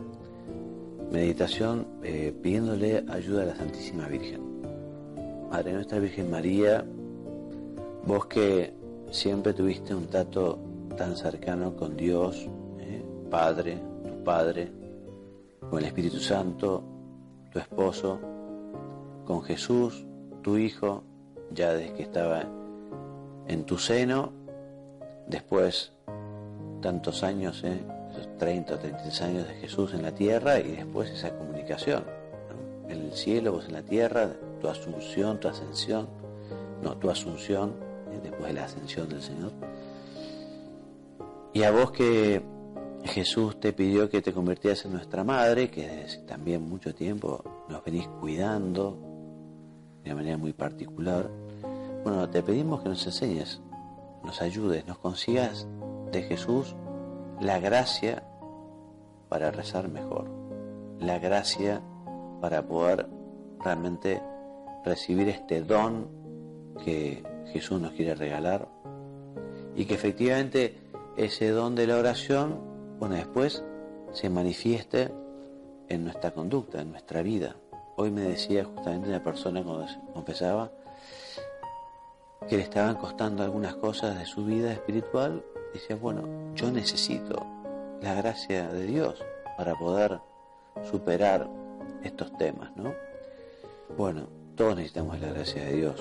meditación 1.12 1.88
eh, 2.04 2.34
pidiéndole 2.42 3.04
ayuda 3.10 3.44
a 3.44 3.46
la 3.48 3.56
Santísima 3.56 4.08
Virgen. 4.08 4.51
Madre 5.52 5.74
nuestra 5.74 6.00
Virgen 6.00 6.32
María, 6.32 6.86
Vos 8.06 8.26
que 8.28 8.74
siempre 9.12 9.54
tuviste 9.54 9.94
un 9.94 10.08
trato 10.08 10.58
tan 10.98 11.18
cercano 11.18 11.76
con 11.76 11.98
Dios, 11.98 12.48
¿eh? 12.80 13.04
Padre, 13.30 13.78
tu 14.04 14.24
Padre, 14.24 14.72
con 15.70 15.80
el 15.80 15.86
Espíritu 15.86 16.20
Santo, 16.20 16.82
tu 17.52 17.60
esposo, 17.60 18.18
con 19.26 19.44
Jesús, 19.44 20.06
tu 20.42 20.58
Hijo, 20.58 21.04
ya 21.54 21.74
desde 21.74 21.94
que 21.96 22.04
estaba 22.04 22.46
en 23.48 23.66
tu 23.66 23.78
seno, 23.78 24.32
después 25.28 25.92
tantos 26.82 27.24
años, 27.24 27.62
¿eh? 27.66 27.84
esos 28.12 28.38
30 28.38 28.74
o 28.74 28.78
36 28.80 29.22
años 29.22 29.48
de 29.50 29.54
Jesús 29.56 29.94
en 29.94 30.02
la 30.02 30.14
tierra 30.14 30.60
y 30.60 30.72
después 30.72 31.10
esa 31.12 31.38
comunicación, 31.38 32.06
en 32.88 33.02
el 33.02 33.12
cielo, 33.12 33.52
vos 33.52 33.66
en 33.68 33.74
la 33.74 33.84
tierra, 33.84 34.32
tu 34.62 34.68
asunción, 34.68 35.40
tu 35.40 35.48
ascensión, 35.48 36.08
no, 36.82 36.96
tu 36.98 37.10
asunción, 37.10 37.74
después 38.24 38.48
de 38.48 38.54
la 38.54 38.66
ascensión 38.66 39.10
del 39.10 39.22
Señor. 39.22 39.52
Y 41.54 41.64
a 41.64 41.72
vos 41.72 41.92
que 41.92 42.42
Jesús 43.04 43.60
te 43.60 43.74
pidió 43.74 44.10
que 44.10 44.22
te 44.22 44.32
convirtieras 44.32 44.86
en 44.86 44.94
nuestra 44.94 45.24
madre, 45.24 45.70
que 45.70 45.88
desde 45.88 46.20
también 46.20 46.68
mucho 46.68 46.94
tiempo 46.94 47.44
nos 47.68 47.84
venís 47.84 48.08
cuidando, 48.20 48.98
de 50.04 50.12
una 50.12 50.16
manera 50.22 50.38
muy 50.38 50.54
particular. 50.54 51.30
Bueno, 52.04 52.30
te 52.30 52.42
pedimos 52.42 52.82
que 52.82 52.90
nos 52.90 53.06
enseñes, 53.06 53.62
nos 54.24 54.42
ayudes, 54.42 54.86
nos 54.88 54.98
consigas 54.98 55.68
de 56.12 56.24
Jesús 56.24 56.76
la 57.40 57.60
gracia 57.60 58.24
para 59.30 59.52
rezar 59.52 59.90
mejor, 59.90 60.30
la 61.00 61.20
gracia 61.20 61.82
para 62.40 62.68
poder 62.68 63.08
realmente 63.64 64.22
recibir 64.84 65.30
este 65.30 65.62
don 65.62 66.08
que 66.84 67.24
Jesús 67.52 67.80
nos 67.80 67.92
quiere 67.94 68.16
regalar 68.16 68.68
y 69.76 69.86
que 69.86 69.94
efectivamente 69.94 70.78
ese 71.18 71.50
don 71.50 71.76
de 71.76 71.88
la 71.88 71.98
oración, 71.98 72.60
bueno, 73.00 73.16
después 73.16 73.64
se 74.12 74.30
manifieste 74.30 75.12
en 75.90 76.06
nuestra 76.06 76.32
conducta, 76.32 76.82
en 76.82 76.92
nuestra 76.92 77.22
vida. 77.22 77.56
Hoy 77.98 78.12
me 78.12 78.22
decía 78.22 78.64
justamente 78.66 79.10
una 79.10 79.24
persona 79.24 79.64
cuando 79.64 79.86
confesaba 80.14 80.72
que 82.48 82.58
le 82.58 82.64
estaban 82.64 82.96
costando 82.96 83.44
algunas 83.44 83.76
cosas 83.76 84.18
de 84.18 84.26
su 84.26 84.46
vida 84.46 84.72
espiritual, 84.72 85.44
decía, 85.74 85.96
bueno, 85.96 86.54
yo 86.56 86.72
necesito 86.72 87.46
la 88.02 88.16
gracia 88.16 88.68
de 88.70 88.86
Dios 88.88 89.24
para 89.58 89.76
poder 89.76 90.20
superar 90.90 91.48
estos 92.04 92.36
temas, 92.38 92.76
¿no? 92.76 92.94
Bueno, 93.98 94.28
todos 94.62 94.76
necesitamos 94.76 95.20
la 95.20 95.30
gracia 95.30 95.66
de 95.66 95.76
Dios 95.76 95.96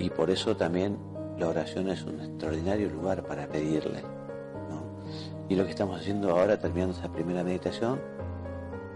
y 0.00 0.10
por 0.10 0.28
eso 0.28 0.56
también 0.56 0.98
la 1.38 1.46
oración 1.46 1.88
es 1.88 2.02
un 2.02 2.18
extraordinario 2.18 2.90
lugar 2.90 3.24
para 3.24 3.46
pedirle. 3.46 4.02
Y 5.48 5.54
lo 5.54 5.62
que 5.64 5.70
estamos 5.70 6.00
haciendo 6.00 6.30
ahora, 6.30 6.58
terminando 6.58 6.96
esa 6.98 7.12
primera 7.12 7.44
meditación, 7.44 8.00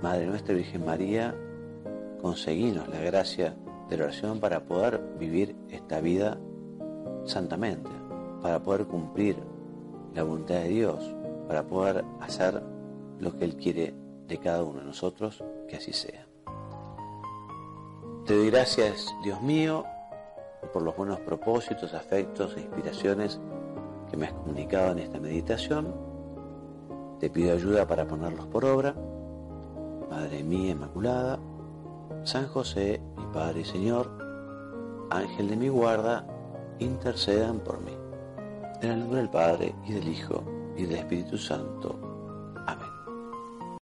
Madre 0.03 0.27
nuestra 0.27 0.53
Virgen 0.53 0.85
María, 0.85 1.33
conseguimos 2.21 2.89
la 2.89 2.99
gracia 2.99 3.55
de 3.89 3.99
la 3.99 4.07
oración 4.07 4.41
para 4.41 4.65
poder 4.65 5.01
vivir 5.17 5.55
esta 5.69 6.01
vida 6.01 6.37
santamente, 7.25 7.91
para 8.43 8.61
poder 8.65 8.87
cumplir 8.87 9.37
la 10.13 10.25
voluntad 10.25 10.57
de 10.57 10.71
Dios, 10.71 11.15
para 11.47 11.63
poder 11.63 12.05
hacer 12.19 12.61
lo 13.21 13.37
que 13.37 13.45
Él 13.45 13.55
quiere 13.55 13.95
de 14.27 14.39
cada 14.39 14.65
uno 14.65 14.81
de 14.81 14.87
nosotros, 14.87 15.45
que 15.69 15.77
así 15.77 15.93
sea. 15.93 16.28
Te 18.29 18.37
doy 18.37 18.51
gracias, 18.51 19.17
Dios 19.23 19.41
mío, 19.41 19.87
por 20.75 20.83
los 20.83 20.95
buenos 20.95 21.19
propósitos, 21.21 21.95
afectos 21.95 22.55
e 22.59 22.61
inspiraciones 22.61 23.41
que 24.11 24.19
me 24.19 24.27
has 24.27 24.35
comunicado 24.35 24.93
en 24.93 24.99
esta 24.99 25.19
meditación. 25.19 25.95
Te 27.21 27.31
pido 27.31 27.55
ayuda 27.55 27.89
para 27.89 28.07
ponerlos 28.07 28.47
por 28.49 28.67
obra. 28.67 28.95
Madre 30.11 30.43
mía 30.43 30.73
Inmaculada, 30.73 31.39
San 32.25 32.49
José, 32.49 33.01
mi 33.17 33.25
Padre 33.33 33.61
y 33.61 33.65
Señor, 33.65 34.11
Ángel 35.09 35.49
de 35.49 35.57
mi 35.57 35.71
guarda, 35.71 36.27
intercedan 36.81 37.61
por 37.61 37.81
mí. 37.81 37.97
En 38.83 38.91
el 38.91 38.99
nombre 39.01 39.21
del 39.21 39.31
Padre 39.31 39.75
y 39.87 39.95
del 39.95 40.07
Hijo 40.07 40.45
y 40.77 40.85
del 40.85 40.97
Espíritu 40.97 41.39
Santo. 41.39 42.08